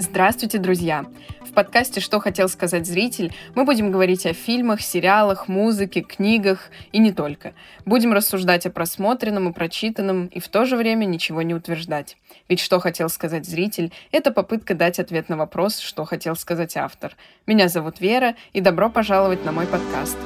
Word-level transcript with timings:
Здравствуйте, 0.00 0.58
друзья! 0.58 1.06
В 1.40 1.52
подкасте 1.52 2.00
«Что 2.00 2.20
хотел 2.20 2.48
сказать 2.48 2.86
зритель» 2.86 3.34
мы 3.56 3.64
будем 3.64 3.90
говорить 3.90 4.26
о 4.26 4.32
фильмах, 4.32 4.80
сериалах, 4.80 5.48
музыке, 5.48 6.02
книгах 6.02 6.70
и 6.92 6.98
не 7.00 7.10
только. 7.10 7.52
Будем 7.84 8.12
рассуждать 8.12 8.64
о 8.64 8.70
просмотренном 8.70 9.48
и 9.48 9.52
прочитанном 9.52 10.26
и 10.26 10.38
в 10.38 10.46
то 10.46 10.66
же 10.66 10.76
время 10.76 11.04
ничего 11.04 11.42
не 11.42 11.52
утверждать. 11.52 12.16
Ведь 12.48 12.60
«Что 12.60 12.78
хотел 12.78 13.08
сказать 13.08 13.44
зритель»— 13.44 13.92
это 14.12 14.30
попытка 14.30 14.74
дать 14.74 15.00
ответ 15.00 15.28
на 15.28 15.36
вопрос, 15.36 15.80
что 15.80 16.04
хотел 16.04 16.36
сказать 16.36 16.76
автор. 16.76 17.16
Меня 17.46 17.68
зовут 17.68 18.00
Вера, 18.00 18.36
и 18.52 18.60
добро 18.60 18.90
пожаловать 18.90 19.44
на 19.44 19.50
мой 19.50 19.66
подкаст. 19.66 20.16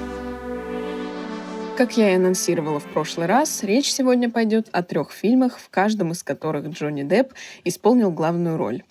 Как 1.83 1.97
я 1.97 2.13
и 2.13 2.15
анонсировала 2.15 2.79
в 2.79 2.85
прошлый 2.85 3.27
раз, 3.27 3.65
речь 3.65 3.91
сегодня 3.91 4.31
пойдет 4.31 4.69
о 4.71 4.85
трех 4.85 5.11
фильмах, 5.11 5.59
в 5.59 5.69
каждом 5.69 6.13
из 6.13 6.23
которых 6.23 6.69
Джонни 6.69 7.03
Депп 7.03 7.33
исполнил 7.65 8.13
главную 8.13 8.57
роль. 8.57 8.85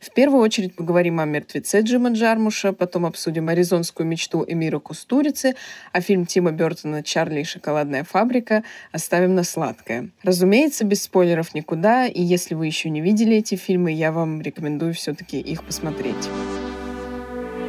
В 0.00 0.10
первую 0.14 0.40
очередь 0.40 0.74
поговорим 0.74 1.20
о 1.20 1.26
«Мертвеце» 1.26 1.82
Джима 1.82 2.08
Джармуша, 2.12 2.72
потом 2.72 3.04
обсудим 3.04 3.50
«Аризонскую 3.50 4.06
мечту» 4.06 4.46
Эмира 4.48 4.78
Кустурицы, 4.78 5.56
а 5.92 6.00
фильм 6.00 6.24
Тима 6.24 6.50
Бертона 6.50 7.02
«Чарли 7.02 7.40
и 7.40 7.44
шоколадная 7.44 8.04
фабрика» 8.04 8.64
оставим 8.92 9.34
на 9.34 9.44
сладкое. 9.44 10.08
Разумеется, 10.22 10.86
без 10.86 11.02
спойлеров 11.02 11.54
никуда, 11.54 12.06
и 12.06 12.22
если 12.22 12.54
вы 12.54 12.64
еще 12.64 12.88
не 12.88 13.02
видели 13.02 13.36
эти 13.36 13.56
фильмы, 13.56 13.92
я 13.92 14.10
вам 14.10 14.40
рекомендую 14.40 14.94
все-таки 14.94 15.38
их 15.38 15.64
посмотреть. 15.64 16.30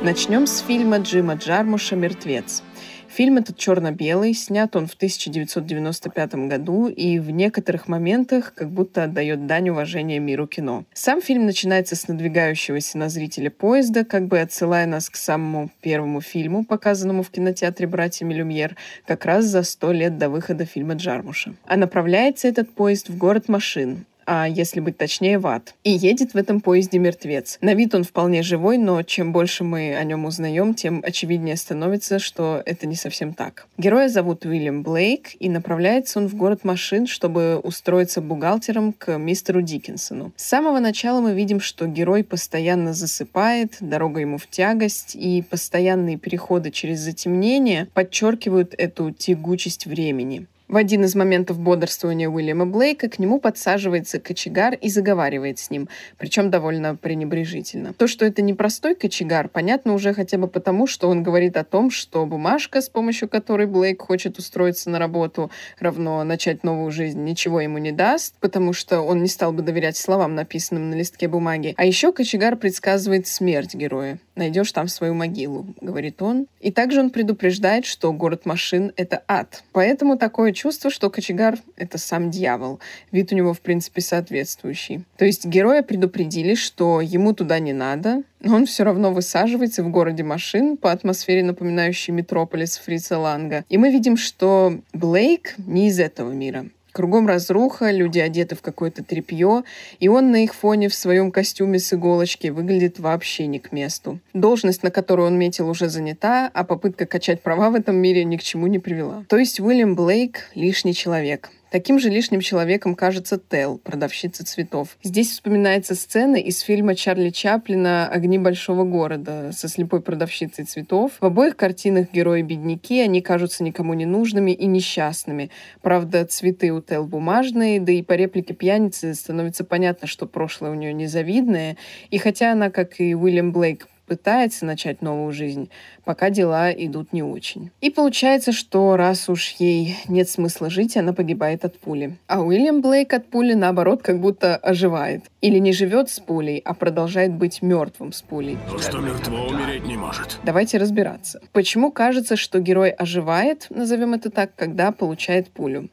Начнем 0.04 0.48
с 0.48 0.60
фильма 0.62 1.00
Джима 1.00 1.34
Джармуша 1.34 1.98
«Мертвец». 1.98 2.64
Фильм 3.10 3.38
этот 3.38 3.58
черно-белый, 3.58 4.34
снят 4.36 4.76
он 4.76 4.86
в 4.86 4.94
1995 4.94 6.36
году 6.48 6.88
и 6.88 7.18
в 7.18 7.32
некоторых 7.32 7.88
моментах 7.88 8.54
как 8.54 8.70
будто 8.70 9.04
отдает 9.04 9.48
дань 9.48 9.70
уважения 9.70 10.20
миру 10.20 10.46
кино. 10.46 10.86
Сам 10.94 11.20
фильм 11.22 11.46
начинается 11.46 11.96
с 11.96 12.08
надвигающегося 12.08 13.00
на 13.00 13.10
зрителя 13.10 13.50
поезда, 13.50 14.06
как 14.06 14.28
бы 14.28 14.40
отсылая 14.40 14.86
нас 14.86 15.10
к 15.10 15.16
самому 15.16 15.72
первому 15.82 16.22
фильму, 16.22 16.64
показанному 16.64 17.24
в 17.24 17.32
кинотеатре 17.32 17.88
«Братьями 17.88 18.36
Люмьер», 18.36 18.76
как 19.08 19.26
раз 19.26 19.46
за 19.46 19.64
сто 19.64 19.92
лет 19.92 20.20
до 20.20 20.30
выхода 20.30 20.66
фильма 20.66 20.94
Джармуша. 20.94 21.56
А 21.66 21.78
направляется 21.78 22.48
этот 22.48 22.70
поезд 22.70 23.10
в 23.10 23.18
город 23.18 23.50
машин, 23.50 24.06
а 24.32 24.48
если 24.48 24.80
быть 24.80 24.96
точнее, 24.96 25.40
в 25.40 25.48
ад. 25.48 25.74
И 25.84 25.90
едет 25.90 26.36
в 26.36 26.38
этом 26.38 26.62
поезде 26.62 27.00
мертвец. 27.00 27.58
На 27.62 27.74
вид 27.74 27.96
он 27.96 28.04
вполне 28.04 28.44
живой, 28.44 28.78
но 28.78 29.02
чем 29.02 29.32
больше 29.32 29.64
мы 29.64 29.96
о 29.96 30.04
нем 30.04 30.26
узнаем, 30.26 30.76
тем 30.76 31.02
очевиднее 31.04 31.58
становится, 31.58 32.20
что 32.20 32.62
это 32.64 32.86
не 32.86 32.96
совсем 32.96 33.34
так. 33.34 33.66
Героя 33.80 34.08
зовут 34.08 34.46
Уильям 34.46 34.84
Блейк, 34.84 35.30
и 35.40 35.50
направляется 35.50 36.20
он 36.20 36.28
в 36.28 36.36
город 36.36 36.64
машин, 36.64 37.08
чтобы 37.08 37.58
устроиться 37.58 38.22
бухгалтером 38.22 38.94
к 38.94 39.18
мистеру 39.18 39.64
Диккенсону. 39.64 40.32
С 40.36 40.46
самого 40.46 40.78
начала 40.78 41.22
мы 41.22 41.34
видим, 41.34 41.60
что 41.60 41.88
герой 41.88 42.24
постоянно 42.24 42.94
засыпает, 42.94 43.78
дорога 43.80 44.20
ему 44.20 44.38
в 44.38 44.48
тягость, 44.48 45.16
и 45.16 45.42
постоянные 45.42 46.18
переходы 46.18 46.70
через 46.70 47.00
затемнение 47.00 47.88
подчеркивают 47.96 48.76
эту 48.78 49.10
тягучесть 49.10 49.88
времени. 49.88 50.46
В 50.70 50.76
один 50.76 51.04
из 51.04 51.16
моментов 51.16 51.60
бодрствования 51.60 52.30
Уильяма 52.30 52.68
Блейка 52.68 53.10
к 53.10 53.18
нему 53.18 53.40
подсаживается 53.40 54.20
кочегар 54.20 54.76
и 54.76 54.88
заговаривает 54.90 55.58
с 55.58 55.72
ним, 55.72 55.90
причем 56.20 56.52
довольно 56.52 56.96
пренебрежительно. 56.96 57.94
То, 57.94 58.06
что 58.06 58.24
это 58.24 58.44
не 58.44 58.54
простой 58.54 58.94
кочегар, 58.94 59.50
понятно 59.50 59.96
уже 59.96 60.14
хотя 60.14 60.38
бы 60.38 60.48
потому, 60.48 60.86
что 60.86 61.10
он 61.10 61.24
говорит 61.24 61.58
о 61.58 61.64
том, 61.64 61.90
что 61.90 62.24
бумажка, 62.28 62.82
с 62.82 62.90
помощью 62.90 63.28
которой 63.28 63.66
Блейк 63.66 64.04
хочет 64.04 64.38
устроиться 64.38 64.92
на 64.92 65.00
работу, 65.00 65.50
равно 65.80 66.24
начать 66.24 66.64
новую 66.64 66.92
жизнь, 66.92 67.24
ничего 67.24 67.62
ему 67.62 67.80
не 67.80 67.92
даст, 67.92 68.36
потому 68.40 68.72
что 68.74 69.02
он 69.02 69.24
не 69.24 69.28
стал 69.28 69.52
бы 69.52 69.64
доверять 69.64 69.98
словам, 69.98 70.36
написанным 70.36 70.92
на 70.92 70.94
листке 70.94 71.28
бумаги. 71.28 71.74
А 71.78 71.86
еще 71.86 72.14
кочегар 72.14 72.56
предсказывает 72.56 73.26
смерть 73.26 73.74
героя. 73.74 74.20
«Найдешь 74.40 74.72
там 74.72 74.88
свою 74.88 75.16
могилу»,— 75.16 75.68
говорит 75.82 76.22
он. 76.22 76.48
И 76.62 76.72
также 76.72 77.02
он 77.02 77.10
предупреждает, 77.10 77.86
что 77.86 78.14
город 78.14 78.46
машин— 78.46 78.94
это 78.96 79.22
ад. 79.28 79.64
Поэтому 79.74 80.18
такое 80.18 80.54
чувство, 80.54 80.90
что 80.90 81.10
кочегар— 81.10 81.58
это 81.76 81.98
сам 81.98 82.32
дьявол. 82.32 82.80
Вид 83.12 83.34
у 83.34 83.36
него, 83.36 83.54
в 83.54 83.60
принципе, 83.60 84.00
соответствующий. 84.00 85.04
То 85.18 85.26
есть 85.26 85.46
героя 85.46 85.84
предупредили, 85.84 86.56
что 86.56 87.02
ему 87.02 87.34
туда 87.34 87.60
не 87.60 87.74
надо, 87.74 88.24
но 88.40 88.56
он 88.56 88.66
все 88.66 88.86
равно 88.86 89.12
высаживается 89.12 89.84
в 89.84 89.90
городе 89.90 90.24
машин 90.24 90.78
по 90.78 90.94
атмосфере, 90.94 91.44
напоминающей 91.44 92.14
метрополис 92.14 92.78
Фрица 92.78 93.20
Ланга. 93.20 93.66
И 93.68 93.78
мы 93.78 93.92
видим, 93.92 94.16
что 94.16 94.80
Блейк 94.94 95.56
не 95.58 95.90
из 95.90 96.00
этого 96.00 96.32
мира. 96.32 96.66
Кругом 96.92 97.28
разруха, 97.28 97.92
люди 97.92 98.20
одеты 98.20 98.56
в 98.56 98.62
какое-то 98.62 99.04
тряпье, 99.04 99.64
и 100.00 100.08
он 100.08 100.32
на 100.32 100.44
их 100.44 100.54
фоне 100.54 100.90
в 100.90 100.96
своем 100.96 101.32
костюме 101.32 101.80
с 101.80 101.94
иголочки 101.94 102.48
выглядит 102.48 103.00
вообще 103.00 103.48
не 103.48 103.60
к 103.60 103.72
месту. 103.72 104.20
Должность, 104.34 104.84
на 104.84 104.92
которую 104.92 105.28
он 105.28 105.38
метил, 105.38 105.70
уже 105.70 105.90
занята, 105.90 106.50
а 106.54 106.64
попытка 106.64 107.06
качать 107.06 107.42
права 107.42 107.70
в 107.70 107.76
этом 107.76 107.96
мире 107.96 108.24
ни 108.24 108.38
к 108.38 108.44
чему 108.44 108.68
не 108.68 108.80
привела. 108.80 109.24
То 109.28 109.38
есть 109.38 109.60
Уильям 109.60 109.96
Блейк— 109.96 110.50
лишний 110.56 110.94
человек. 110.94 111.52
Таким 111.72 112.00
же 112.00 112.10
лишним 112.10 112.42
человеком 112.42 112.96
кажется 112.96 113.40
Тел, 113.40 113.78
продавщица 113.78 114.44
цветов. 114.44 114.98
Здесь 115.04 115.30
вспоминается 115.30 115.94
сцена 115.94 116.38
из 116.38 116.62
фильма 116.62 116.96
Чарли 116.96 117.30
Чаплина 117.30 118.08
«Огни 118.08 118.40
большого 118.40 118.86
города» 118.86 119.52
со 119.52 119.68
слепой 119.68 120.02
продавщицей 120.02 120.66
цветов. 120.66 121.12
В 121.20 121.26
обоих 121.26 121.56
картинах 121.56 122.12
герои-бедняки, 122.12 123.00
они 123.02 123.22
кажутся 123.22 123.64
никому 123.64 123.94
не 123.94 124.08
нужными 124.08 124.52
и 124.52 124.66
несчастными. 124.66 125.52
Правда, 125.84 126.26
цветы 126.26 126.72
у 126.72 126.82
Тел 126.82 127.06
бумажные, 127.06 127.80
да 127.80 127.92
и 127.92 128.02
по 128.02 128.14
реплике 128.14 128.56
пьяницы 128.56 129.14
становится 129.14 129.64
понятно, 129.64 130.08
что 130.08 130.26
прошлое 130.26 130.72
у 130.72 130.76
нее 130.76 130.94
незавидное. 130.94 131.78
И 132.10 132.18
хотя 132.18 132.54
она, 132.54 132.72
как 132.72 133.00
и 133.00 133.14
Уильям 133.14 133.52
Блейк, 133.52 133.88
пытается 134.10 134.66
начать 134.66 135.04
новую 135.04 135.32
жизнь, 135.32 135.70
пока 136.04 136.32
дела 136.32 136.72
идут 136.72 137.14
не 137.14 137.22
очень. 137.22 137.70
И 137.80 137.92
получается, 137.92 138.52
что 138.52 138.98
раз 138.98 139.30
уж 139.30 139.56
ей 139.60 139.96
нет 140.08 140.28
смысла 140.28 140.70
жить, 140.72 140.98
она 140.98 141.14
погибает 141.14 141.64
от 141.64 141.78
пули. 141.78 142.18
А 142.28 142.42
Уильям 142.42 142.82
Блейк 142.82 143.14
от 143.14 143.28
пули, 143.28 143.54
наоборот, 143.54 144.02
как 144.02 144.20
будто 144.20 144.58
оживает. 144.58 145.26
Или 145.42 145.60
не 145.60 145.72
живет 145.72 146.10
с 146.10 146.20
пулей, 146.20 146.62
а 146.66 146.74
продолжает 146.74 147.32
быть 147.32 147.62
мертвым 147.62 148.12
с 148.12 148.24
пулей. 148.24 148.58
То, 148.68 148.80
что 148.80 148.98
мертво 148.98 149.48
умереть 149.48 149.86
не 149.86 149.96
может. 149.96 150.40
Давайте 150.44 150.80
разбираться. 150.80 151.40
Почему 151.54 151.92
кажется, 151.92 152.36
что 152.36 152.60
герой 152.60 152.90
оживает, 152.90 153.68
назовем 153.70 154.16
это 154.16 154.32
так, 154.32 154.56
когда 154.56 154.92
получает 154.92 155.50
пулю? 155.50 155.90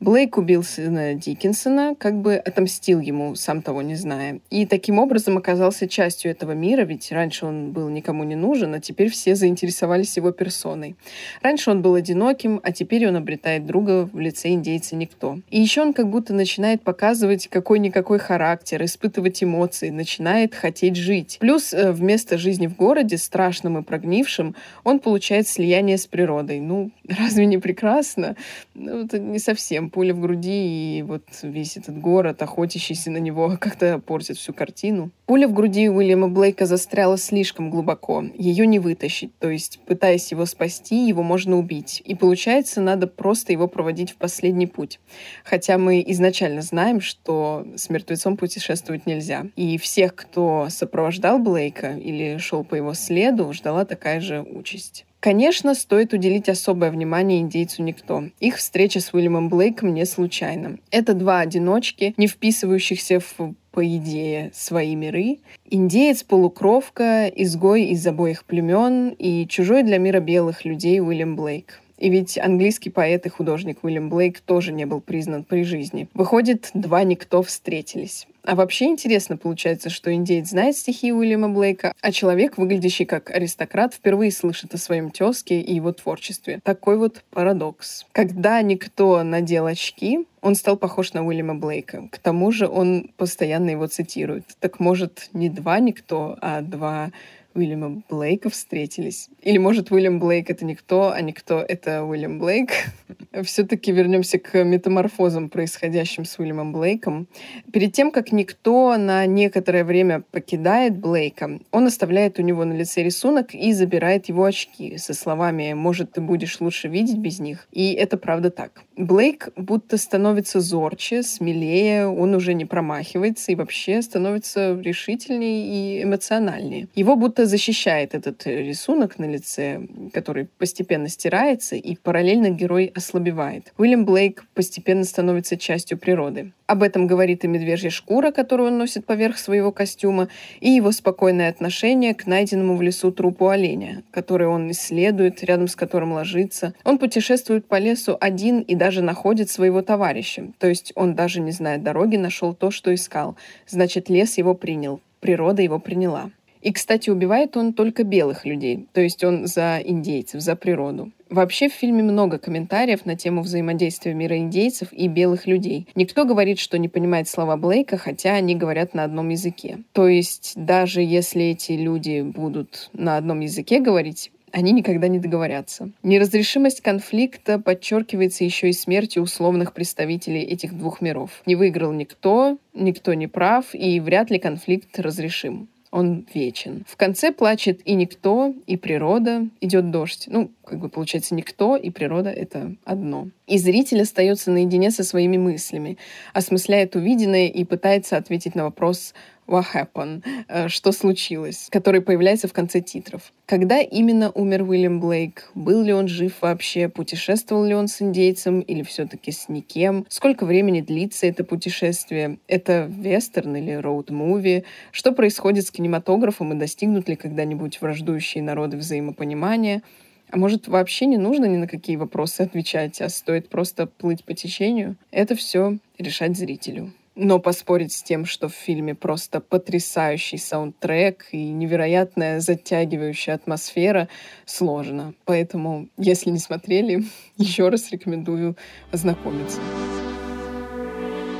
Блейк 0.00 0.36
убил 0.36 0.64
сына 0.64 1.14
Диккенсона, 1.14 1.94
как 1.94 2.16
бы 2.20 2.34
отомстил 2.34 2.98
ему, 2.98 3.36
сам 3.36 3.62
того 3.62 3.82
не 3.82 3.94
зная. 3.94 4.40
И 4.50 4.66
таким 4.66 4.98
образом 4.98 5.38
оказался 5.38 5.86
частью 5.86 6.32
этого 6.32 6.52
мира, 6.52 6.82
ведь 6.82 7.12
раньше 7.12 7.46
он 7.46 7.59
был 7.68 7.88
никому 7.88 8.24
не 8.24 8.36
нужен, 8.36 8.74
а 8.74 8.80
теперь 8.80 9.10
все 9.10 9.34
заинтересовались 9.34 10.16
его 10.16 10.32
персоной. 10.32 10.96
Раньше 11.42 11.70
он 11.70 11.82
был 11.82 11.94
одиноким, 11.94 12.60
а 12.62 12.72
теперь 12.72 13.06
он 13.06 13.16
обретает 13.16 13.66
друга 13.66 14.08
в 14.12 14.18
лице 14.18 14.50
индейца 14.50 14.96
Никто. 14.96 15.38
И 15.50 15.60
еще 15.60 15.82
он 15.82 15.92
как 15.92 16.08
будто 16.08 16.34
начинает 16.34 16.82
показывать 16.82 17.48
какой-никакой 17.48 18.18
характер, 18.18 18.84
испытывать 18.84 19.42
эмоции, 19.42 19.90
начинает 19.90 20.54
хотеть 20.54 20.96
жить. 20.96 21.38
Плюс 21.40 21.72
э, 21.72 21.92
вместо 21.92 22.38
жизни 22.38 22.66
в 22.66 22.76
городе, 22.76 23.16
страшным 23.16 23.78
и 23.78 23.82
прогнившим, 23.82 24.54
он 24.84 24.98
получает 24.98 25.48
слияние 25.48 25.98
с 25.98 26.06
природой. 26.06 26.60
Ну, 26.60 26.90
разве 27.08 27.46
не 27.46 27.58
прекрасно? 27.58 28.36
Ну, 28.74 29.04
это 29.04 29.18
не 29.18 29.38
совсем. 29.38 29.90
Пуля 29.90 30.14
в 30.14 30.20
груди 30.20 30.98
и 30.98 31.02
вот 31.02 31.24
весь 31.42 31.76
этот 31.76 31.98
город, 31.98 32.42
охотящийся 32.42 33.10
на 33.10 33.18
него, 33.18 33.56
как-то 33.60 33.98
портит 33.98 34.36
всю 34.36 34.52
картину. 34.52 35.10
Пуля 35.26 35.48
в 35.48 35.52
груди 35.52 35.88
Уильяма 35.88 36.28
Блейка 36.28 36.66
застряла 36.66 37.16
слишком 37.16 37.49
глубоко. 37.58 38.24
Ее 38.36 38.66
не 38.66 38.78
вытащить. 38.78 39.36
То 39.38 39.50
есть, 39.50 39.80
пытаясь 39.86 40.30
его 40.30 40.46
спасти, 40.46 41.08
его 41.08 41.22
можно 41.22 41.58
убить. 41.58 42.02
И 42.04 42.14
получается, 42.14 42.80
надо 42.80 43.06
просто 43.06 43.52
его 43.52 43.66
проводить 43.66 44.12
в 44.12 44.16
последний 44.16 44.66
путь. 44.66 45.00
Хотя 45.44 45.78
мы 45.78 46.04
изначально 46.08 46.62
знаем, 46.62 47.00
что 47.00 47.66
с 47.74 47.90
мертвецом 47.90 48.36
путешествовать 48.36 49.06
нельзя. 49.06 49.46
И 49.56 49.78
всех, 49.78 50.14
кто 50.14 50.68
сопровождал 50.70 51.38
Блейка 51.38 51.96
или 51.96 52.38
шел 52.38 52.64
по 52.64 52.74
его 52.74 52.94
следу, 52.94 53.52
ждала 53.52 53.84
такая 53.84 54.20
же 54.20 54.42
участь. 54.42 55.04
Конечно, 55.20 55.74
стоит 55.74 56.14
уделить 56.14 56.48
особое 56.48 56.90
внимание 56.90 57.40
индейцу 57.40 57.82
Никто. 57.82 58.24
Их 58.40 58.56
встреча 58.56 59.00
с 59.00 59.12
Уильямом 59.12 59.50
Блейком 59.50 59.92
не 59.92 60.06
случайна. 60.06 60.78
Это 60.90 61.12
два 61.12 61.40
одиночки, 61.40 62.14
не 62.16 62.26
вписывающихся 62.26 63.20
в 63.20 63.54
по 63.70 63.86
идее, 63.86 64.50
свои 64.52 64.96
миры. 64.96 65.38
Индеец-полукровка, 65.70 67.28
изгой 67.28 67.84
из 67.84 68.04
обоих 68.04 68.44
племен 68.44 69.10
и 69.10 69.46
чужой 69.46 69.84
для 69.84 69.98
мира 69.98 70.18
белых 70.18 70.64
людей 70.64 71.00
Уильям 71.00 71.36
Блейк. 71.36 71.80
И 72.00 72.08
ведь 72.08 72.38
английский 72.38 72.90
поэт 72.90 73.26
и 73.26 73.28
художник 73.28 73.84
Уильям 73.84 74.08
Блейк 74.08 74.40
тоже 74.40 74.72
не 74.72 74.86
был 74.86 75.00
признан 75.00 75.44
при 75.44 75.64
жизни. 75.64 76.08
Выходит, 76.14 76.70
два 76.72 77.04
никто 77.04 77.42
встретились. 77.42 78.26
А 78.42 78.54
вообще 78.54 78.86
интересно 78.86 79.36
получается, 79.36 79.90
что 79.90 80.12
индейец 80.12 80.48
знает 80.48 80.74
стихи 80.74 81.12
Уильяма 81.12 81.50
Блейка, 81.50 81.92
а 82.00 82.10
человек, 82.10 82.56
выглядящий 82.56 83.04
как 83.04 83.30
аристократ, 83.30 83.92
впервые 83.92 84.32
слышит 84.32 84.72
о 84.72 84.78
своем 84.78 85.10
тезке 85.10 85.60
и 85.60 85.74
его 85.74 85.92
творчестве. 85.92 86.60
Такой 86.64 86.96
вот 86.96 87.22
парадокс. 87.30 88.06
Когда 88.12 88.62
никто 88.62 89.22
надел 89.22 89.66
очки, 89.66 90.26
он 90.40 90.54
стал 90.54 90.78
похож 90.78 91.12
на 91.12 91.26
Уильяма 91.26 91.54
Блейка. 91.54 92.08
К 92.10 92.18
тому 92.18 92.50
же 92.50 92.66
он 92.66 93.10
постоянно 93.18 93.70
его 93.70 93.86
цитирует. 93.88 94.44
Так 94.58 94.80
может, 94.80 95.28
не 95.34 95.50
два 95.50 95.78
никто, 95.78 96.38
а 96.40 96.62
два 96.62 97.10
Уильяма 97.54 98.02
Блейка 98.08 98.50
встретились. 98.50 99.28
Или, 99.42 99.58
может, 99.58 99.90
Уильям 99.90 100.18
Блейк— 100.18 100.50
это 100.50 100.64
никто, 100.64 101.12
а 101.12 101.20
никто— 101.20 101.58
это 101.68 102.04
Уильям 102.04 102.38
Блейк. 102.38 102.70
Все-таки 103.42 103.92
вернемся 103.92 104.38
к 104.38 104.62
метаморфозам, 104.62 105.48
происходящим 105.48 106.24
с 106.24 106.38
Уильямом 106.38 106.72
Блейком. 106.72 107.26
Перед 107.72 107.92
тем, 107.92 108.10
как 108.10 108.32
никто 108.32 108.96
на 108.96 109.26
некоторое 109.26 109.84
время 109.84 110.22
покидает 110.30 110.96
Блейка, 110.96 111.60
он 111.70 111.86
оставляет 111.86 112.38
у 112.38 112.42
него 112.42 112.64
на 112.64 112.72
лице 112.72 113.02
рисунок 113.02 113.54
и 113.54 113.72
забирает 113.72 114.28
его 114.28 114.44
очки 114.44 114.96
со 114.98 115.14
словами 115.14 115.72
«Может, 115.72 116.12
ты 116.12 116.20
будешь 116.20 116.60
лучше 116.60 116.88
видеть 116.88 117.18
без 117.18 117.40
них?» 117.40 117.66
И 117.72 117.92
это 117.92 118.16
правда 118.16 118.50
так. 118.50 118.82
Блейк 119.00 119.48
будто 119.56 119.96
становится 119.96 120.60
зорче, 120.60 121.22
смелее, 121.22 122.06
он 122.06 122.34
уже 122.34 122.52
не 122.52 122.66
промахивается 122.66 123.50
и 123.50 123.54
вообще 123.54 124.02
становится 124.02 124.78
решительнее 124.78 126.00
и 126.00 126.02
эмоциональнее. 126.02 126.88
Его 126.94 127.16
будто 127.16 127.46
защищает 127.46 128.14
этот 128.14 128.46
рисунок 128.46 129.18
на 129.18 129.24
лице, 129.24 129.80
который 130.12 130.48
постепенно 130.58 131.08
стирается, 131.08 131.76
и 131.76 131.96
параллельно 131.96 132.50
герой 132.50 132.92
ослабевает. 132.94 133.72
Уильям 133.78 134.04
Блейк 134.04 134.44
постепенно 134.52 135.04
становится 135.04 135.56
частью 135.56 135.96
природы. 135.96 136.52
Об 136.66 136.82
этом 136.84 137.06
говорит 137.06 137.42
и 137.42 137.48
медвежья 137.48 137.90
шкура, 137.90 138.30
которую 138.30 138.68
он 138.68 138.78
носит 138.78 139.04
поверх 139.04 139.38
своего 139.38 139.72
костюма, 139.72 140.28
и 140.60 140.70
его 140.70 140.92
спокойное 140.92 141.48
отношение 141.48 142.14
к 142.14 142.26
найденному 142.26 142.76
в 142.76 142.82
лесу 142.82 143.10
трупу 143.10 143.48
оленя, 143.48 144.04
который 144.12 144.46
он 144.46 144.70
исследует, 144.70 145.42
рядом 145.42 145.68
с 145.68 145.74
которым 145.74 146.12
ложится. 146.12 146.74
Он 146.84 146.98
путешествует 146.98 147.66
по 147.66 147.78
лесу 147.78 148.16
один 148.20 148.60
и 148.60 148.76
даже 148.76 148.89
находит 149.00 149.48
своего 149.48 149.82
товарища. 149.82 150.48
То 150.58 150.66
есть 150.66 150.92
он 150.96 151.14
даже 151.14 151.40
не 151.40 151.52
зная 151.52 151.78
дороги 151.78 152.16
нашел 152.16 152.52
то, 152.52 152.70
что 152.70 152.92
искал. 152.92 153.36
Значит, 153.68 154.10
лес 154.10 154.38
его 154.38 154.54
принял, 154.54 155.00
природа 155.20 155.62
его 155.62 155.78
приняла. 155.78 156.30
И, 156.62 156.72
кстати, 156.72 157.08
убивает 157.08 157.56
он 157.56 157.72
только 157.72 158.04
белых 158.04 158.44
людей, 158.44 158.86
то 158.92 159.00
есть 159.00 159.24
он 159.24 159.46
за 159.46 159.80
индейцев, 159.82 160.42
за 160.42 160.56
природу. 160.56 161.10
Вообще 161.30 161.68
в 161.68 161.72
фильме 161.72 162.02
много 162.02 162.38
комментариев 162.38 163.06
на 163.06 163.16
тему 163.16 163.42
взаимодействия 163.42 164.14
мира 164.14 164.36
индейцев 164.36 164.92
и 164.92 165.06
белых 165.06 165.46
людей. 165.46 165.86
Никто 165.94 166.24
говорит, 166.24 166.58
что 166.58 166.76
не 166.76 166.88
понимает 166.88 167.28
слова 167.28 167.56
Блейка, 167.56 167.96
хотя 167.96 168.34
они 168.34 168.56
говорят 168.56 168.94
на 168.94 169.04
одном 169.04 169.28
языке. 169.28 169.78
То 169.92 170.08
есть 170.08 170.52
даже 170.56 171.00
если 171.02 171.44
эти 171.44 171.72
люди 171.72 172.20
будут 172.22 172.90
на 172.92 173.16
одном 173.16 173.40
языке 173.40 173.78
говорить, 173.78 174.32
они 174.52 174.72
никогда 174.72 175.08
не 175.08 175.18
договорятся. 175.18 175.90
Неразрешимость 176.02 176.80
конфликта 176.80 177.58
подчеркивается 177.58 178.44
еще 178.44 178.70
и 178.70 178.72
смертью 178.72 179.22
условных 179.22 179.72
представителей 179.72 180.42
этих 180.42 180.76
двух 180.76 181.00
миров. 181.00 181.42
Не 181.46 181.56
выиграл 181.56 181.92
никто, 181.92 182.58
никто 182.74 183.14
не 183.14 183.26
прав, 183.26 183.74
и 183.74 184.00
вряд 184.00 184.30
ли 184.30 184.38
конфликт 184.38 184.98
разрешим 184.98 185.68
он 185.90 186.26
вечен. 186.32 186.84
В 186.86 186.96
конце 186.96 187.32
плачет 187.32 187.80
и 187.84 187.94
никто, 187.94 188.54
и 188.66 188.76
природа. 188.76 189.48
Идет 189.60 189.90
дождь. 189.90 190.26
Ну, 190.28 190.50
как 190.64 190.78
бы 190.78 190.88
получается, 190.88 191.34
никто 191.34 191.76
и 191.76 191.90
природа— 191.90 192.30
это 192.30 192.76
одно. 192.84 193.28
И 193.46 193.58
зритель 193.58 194.02
остается 194.02 194.50
наедине 194.50 194.90
со 194.90 195.02
своими 195.02 195.36
мыслями, 195.36 195.98
осмысляет 196.32 196.94
увиденное 196.94 197.48
и 197.48 197.64
пытается 197.64 198.16
ответить 198.16 198.54
на 198.54 198.64
вопрос 198.64 199.14
What 199.50 199.64
happened? 199.74 200.24
Э, 200.46 200.68
что 200.68 200.92
случилось? 200.92 201.66
Который 201.72 202.00
появляется 202.00 202.46
в 202.46 202.52
конце 202.52 202.80
титров. 202.80 203.32
Когда 203.46 203.80
именно 203.80 204.30
умер 204.30 204.62
Уильям 204.62 205.00
Блейк? 205.00 205.50
Был 205.56 205.82
ли 205.82 205.92
он 205.92 206.06
жив 206.06 206.34
вообще? 206.40 206.88
Путешествовал 206.88 207.64
ли 207.64 207.74
он 207.74 207.88
с 207.88 208.00
индейцем 208.00 208.60
или 208.60 208.84
все-таки 208.84 209.32
с 209.32 209.48
никем? 209.48 210.06
Сколько 210.08 210.46
времени 210.46 210.82
длится 210.82 211.26
это 211.26 211.42
путешествие? 211.42 212.38
Это 212.46 212.86
вестерн 212.88 213.56
или 213.56 213.72
роуд-муви? 213.72 214.64
Что 214.92 215.10
происходит 215.10 215.66
с 215.66 215.72
кинематографом 215.72 216.52
и 216.52 216.56
достигнут 216.56 217.08
ли 217.08 217.16
когда-нибудь 217.16 217.80
враждующие 217.80 218.44
народы 218.44 218.76
взаимопонимания? 218.76 219.82
А 220.30 220.36
может, 220.36 220.68
вообще 220.68 221.06
не 221.06 221.18
нужно 221.18 221.46
ни 221.46 221.56
на 221.56 221.66
какие 221.66 221.96
вопросы 221.96 222.42
отвечать, 222.42 223.00
а 223.00 223.08
стоит 223.08 223.48
просто 223.48 223.86
плыть 223.88 224.22
по 224.22 224.32
течению? 224.32 224.94
Это 225.10 225.34
все 225.34 225.78
решать 225.98 226.36
зрителю. 226.36 226.92
Но 227.22 227.38
поспорить 227.38 227.92
с 227.92 228.02
тем, 228.02 228.24
что 228.24 228.48
в 228.48 228.54
фильме 228.54 228.94
просто 228.94 229.40
потрясающий 229.40 230.38
саундтрек 230.38 231.26
и 231.32 231.50
невероятная 231.50 232.40
затягивающая 232.40 233.34
атмосфера, 233.34 234.08
сложно. 234.46 235.12
Поэтому, 235.26 235.90
если 235.98 236.30
не 236.30 236.38
смотрели, 236.38 237.04
еще 237.36 237.68
раз 237.68 237.90
рекомендую 237.90 238.56
ознакомиться. 238.90 239.60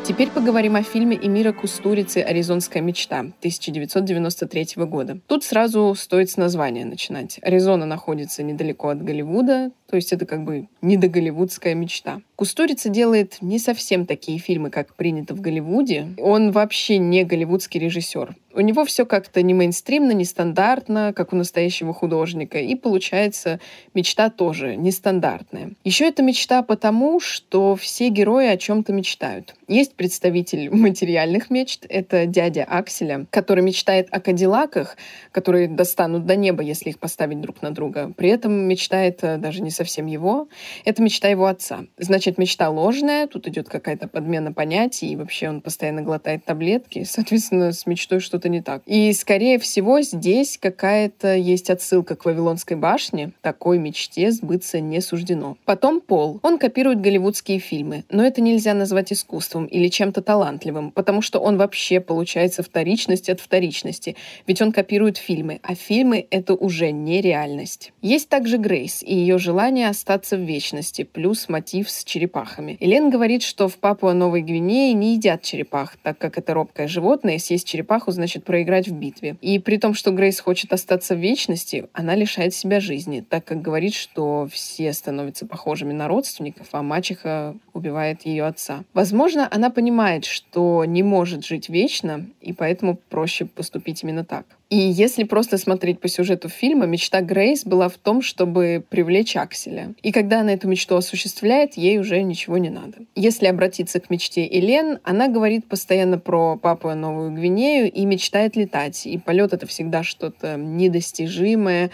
Теперь 0.05 0.29
поговорим 0.31 0.77
о 0.77 0.82
фильме 0.82 1.17
Эмира 1.17 1.53
Кустурицы 1.53 2.19
«Аризонская 2.19 2.83
мечта» 2.83 3.21
1993 3.21 4.85
года. 4.85 5.19
Тут 5.29 5.44
сразу 5.44 5.94
стоит 5.94 6.29
с 6.29 6.37
названия 6.37 6.85
начинать. 6.85 7.38
Аризона 7.43 7.87
находится 7.87 8.43
недалеко 8.43 8.88
от 8.88 9.03
Голливуда, 9.03 9.71
то 9.88 9.97
есть 9.97 10.12
это 10.12 10.26
как 10.26 10.44
бы 10.44 10.69
не 10.83 10.97
до 10.97 11.09
голливудская 11.09 11.75
мечта. 11.75 12.21
Кустурица 12.41 12.89
делает 12.89 13.37
не 13.43 13.59
совсем 13.59 14.07
такие 14.07 14.39
фильмы, 14.39 14.71
как 14.71 14.95
принято 14.95 15.35
в 15.35 15.43
Голливуде. 15.43 16.15
Он 16.17 16.53
вообще 16.53 16.97
не 16.97 17.23
голливудский 17.23 17.79
режиссер. 17.79 18.35
У 18.53 18.61
него 18.61 18.85
все 18.85 19.07
как-то 19.07 19.43
не 19.43 19.55
мейнстримно, 19.55 20.11
не 20.11 20.25
стандартно, 20.25 21.13
как 21.15 21.33
у 21.33 21.37
настоящего 21.37 21.95
художника. 21.95 22.59
И 22.59 22.75
получается, 22.75 23.61
мечта 23.95 24.29
тоже 24.29 24.75
нестандартная. 24.75 25.73
Еще 25.85 26.09
это 26.09 26.23
мечта 26.23 26.63
потому, 26.63 27.21
что 27.21 27.77
все 27.77 28.09
герои 28.09 28.47
о 28.49 28.57
чем-то 28.57 28.93
мечтают. 28.93 29.55
Есть 29.69 29.95
представитель 29.95 30.69
материальных 30.75 31.49
мечт, 31.49 31.87
это 31.89 32.27
дядя 32.27 32.65
Акселя, 32.65 33.27
который 33.31 33.63
мечтает 33.63 34.09
о 34.11 34.21
кадиллаках, 34.21 34.97
которые 35.31 35.69
достанут 35.69 36.27
до 36.27 36.35
неба, 36.35 36.65
если 36.65 36.91
их 36.91 36.99
поставить 36.99 37.41
друг 37.41 37.63
на 37.63 37.71
друга. 37.71 38.13
При 38.17 38.31
этом 38.31 38.53
мечтает 38.53 39.23
э, 39.23 39.37
даже 39.37 39.63
не 39.63 39.71
совсем 39.71 40.07
его. 40.07 40.49
Это 40.85 41.03
мечта 41.03 41.29
его 41.29 41.47
отца. 41.47 41.85
Значит, 41.99 42.30
мечта 42.38 42.69
ложная, 42.71 43.27
тут 43.27 43.47
идет 43.49 43.69
какая-то 43.69 44.09
подмена 44.09 44.53
понятий, 44.53 45.12
и 45.12 45.17
вообще 45.17 45.49
он 45.49 45.61
постоянно 45.61 46.03
глотает 46.03 46.44
таблетки. 46.44 47.05
Соответственно, 47.09 47.73
с 47.73 47.87
мечтой 47.87 48.21
что-то 48.21 48.49
не 48.49 48.62
так. 48.62 48.82
И, 48.87 49.12
скорее 49.12 49.59
всего, 49.59 50.00
здесь 50.00 50.59
какая-то 50.59 51.35
есть 51.35 51.71
отсылка 51.71 52.17
к 52.17 52.25
Вавилонской 52.25 52.77
башне. 52.77 53.32
Такой 53.43 53.79
мечте 53.79 54.31
сбыться 54.31 54.81
не 54.81 55.00
суждено. 55.00 55.56
Потом 55.65 56.00
Пол. 56.00 56.41
Он 56.43 56.59
копирует 56.59 57.00
голливудские 57.00 57.59
фильмы, 57.59 58.05
но 58.11 58.25
это 58.25 58.41
нельзя 58.41 58.75
назвать 58.75 59.12
искусством 59.12 59.67
или 59.67 59.88
чем-то 59.88 60.23
талантливым, 60.23 60.91
потому 60.91 61.23
что 61.23 61.38
он 61.38 61.56
вообще 61.56 62.00
получается 62.00 62.62
вторичность 62.62 63.28
от 63.28 63.40
вторичности. 63.40 64.16
Ведь 64.47 64.62
он 64.62 64.73
копирует 64.73 65.16
фильмы, 65.16 65.61
а 65.62 65.75
фильмы— 65.75 66.26
это 66.31 66.55
уже 66.55 66.90
нереальность. 66.90 67.93
Есть 68.02 68.28
также 68.28 68.57
Грейс 68.59 69.02
и 69.02 69.14
ее 69.14 69.38
желание 69.38 69.88
остаться 69.88 70.37
в 70.37 70.40
вечности, 70.40 71.05
плюс 71.05 71.49
мотив 71.49 71.90
с 71.90 72.05
черепахами. 72.21 72.77
Элен 72.81 73.11
говорит, 73.11 73.43
что 73.43 73.69
в 73.69 73.77
Папуа-Новой 73.79 74.43
Гвинее 74.43 74.93
не 74.93 75.15
едят 75.15 75.43
черепах, 75.43 75.97
так 76.03 76.19
как 76.19 76.37
это 76.37 76.53
робкое 76.55 76.87
животное, 76.87 77.39
съесть 77.39 77.67
черепаху 77.67 78.11
значит 78.11 78.45
проиграть 78.45 78.89
в 78.89 78.95
битве. 78.95 79.37
И 79.41 79.59
при 79.59 79.79
том, 79.79 79.95
что 79.95 80.11
Грейс 80.11 80.39
хочет 80.39 80.73
остаться 80.73 81.15
в 81.15 81.19
вечности, 81.19 81.87
она 81.93 82.15
лишает 82.15 82.55
себя 82.55 82.81
жизни, 82.81 83.25
так 83.27 83.45
как 83.45 83.62
говорит, 83.62 83.95
что 83.95 84.49
все 84.53 84.93
становятся 84.93 85.47
похожими 85.47 85.93
на 85.93 86.09
родственников, 86.09 86.69
а 86.73 86.83
мачеха 86.83 87.57
убивает 87.73 88.27
ее 88.27 88.45
отца. 88.45 88.85
Возможно, 88.93 89.49
она 89.50 89.71
понимает, 89.71 90.25
что 90.27 90.85
не 90.85 91.03
может 91.03 91.47
жить 91.47 91.69
вечно, 91.69 92.27
и 92.41 92.53
поэтому 92.53 92.99
проще 93.09 93.47
поступить 93.47 94.03
именно 94.03 94.25
так. 94.25 94.45
И 94.71 94.77
если 94.77 95.25
просто 95.25 95.59
смотреть 95.59 95.99
по 96.00 96.07
сюжету 96.07 96.49
фильма, 96.49 96.87
мечта 96.87 97.23
Грейс 97.23 97.65
была 97.65 97.89
в 97.89 97.99
том, 97.99 98.23
чтобы 98.23 98.85
привлечь 98.89 99.37
Акселя. 99.37 99.95
И 100.00 100.12
когда 100.12 100.41
она 100.41 100.53
эту 100.53 100.69
мечту 100.69 100.95
осуществляет, 100.95 101.75
ей 101.75 101.99
уже 101.99 102.23
ничего 102.23 102.57
не 102.57 102.71
надо. 102.71 102.99
Если 103.17 103.47
обратиться 103.47 103.99
к 103.99 104.11
мечте 104.11 104.47
Элен, 104.47 105.00
она 105.03 105.27
говорит 105.27 105.67
постоянно 105.67 106.19
про 106.19 106.57
Папу 106.57 106.89
Новую 106.91 107.33
Гвинею 107.33 107.91
и 107.91 108.05
мечтает 108.05 108.55
летать. 108.55 109.07
И 109.07 109.19
полет— 109.19 109.53
это 109.55 109.67
всегда 109.67 110.05
что-то 110.05 110.57
недостижимое. 110.57 111.91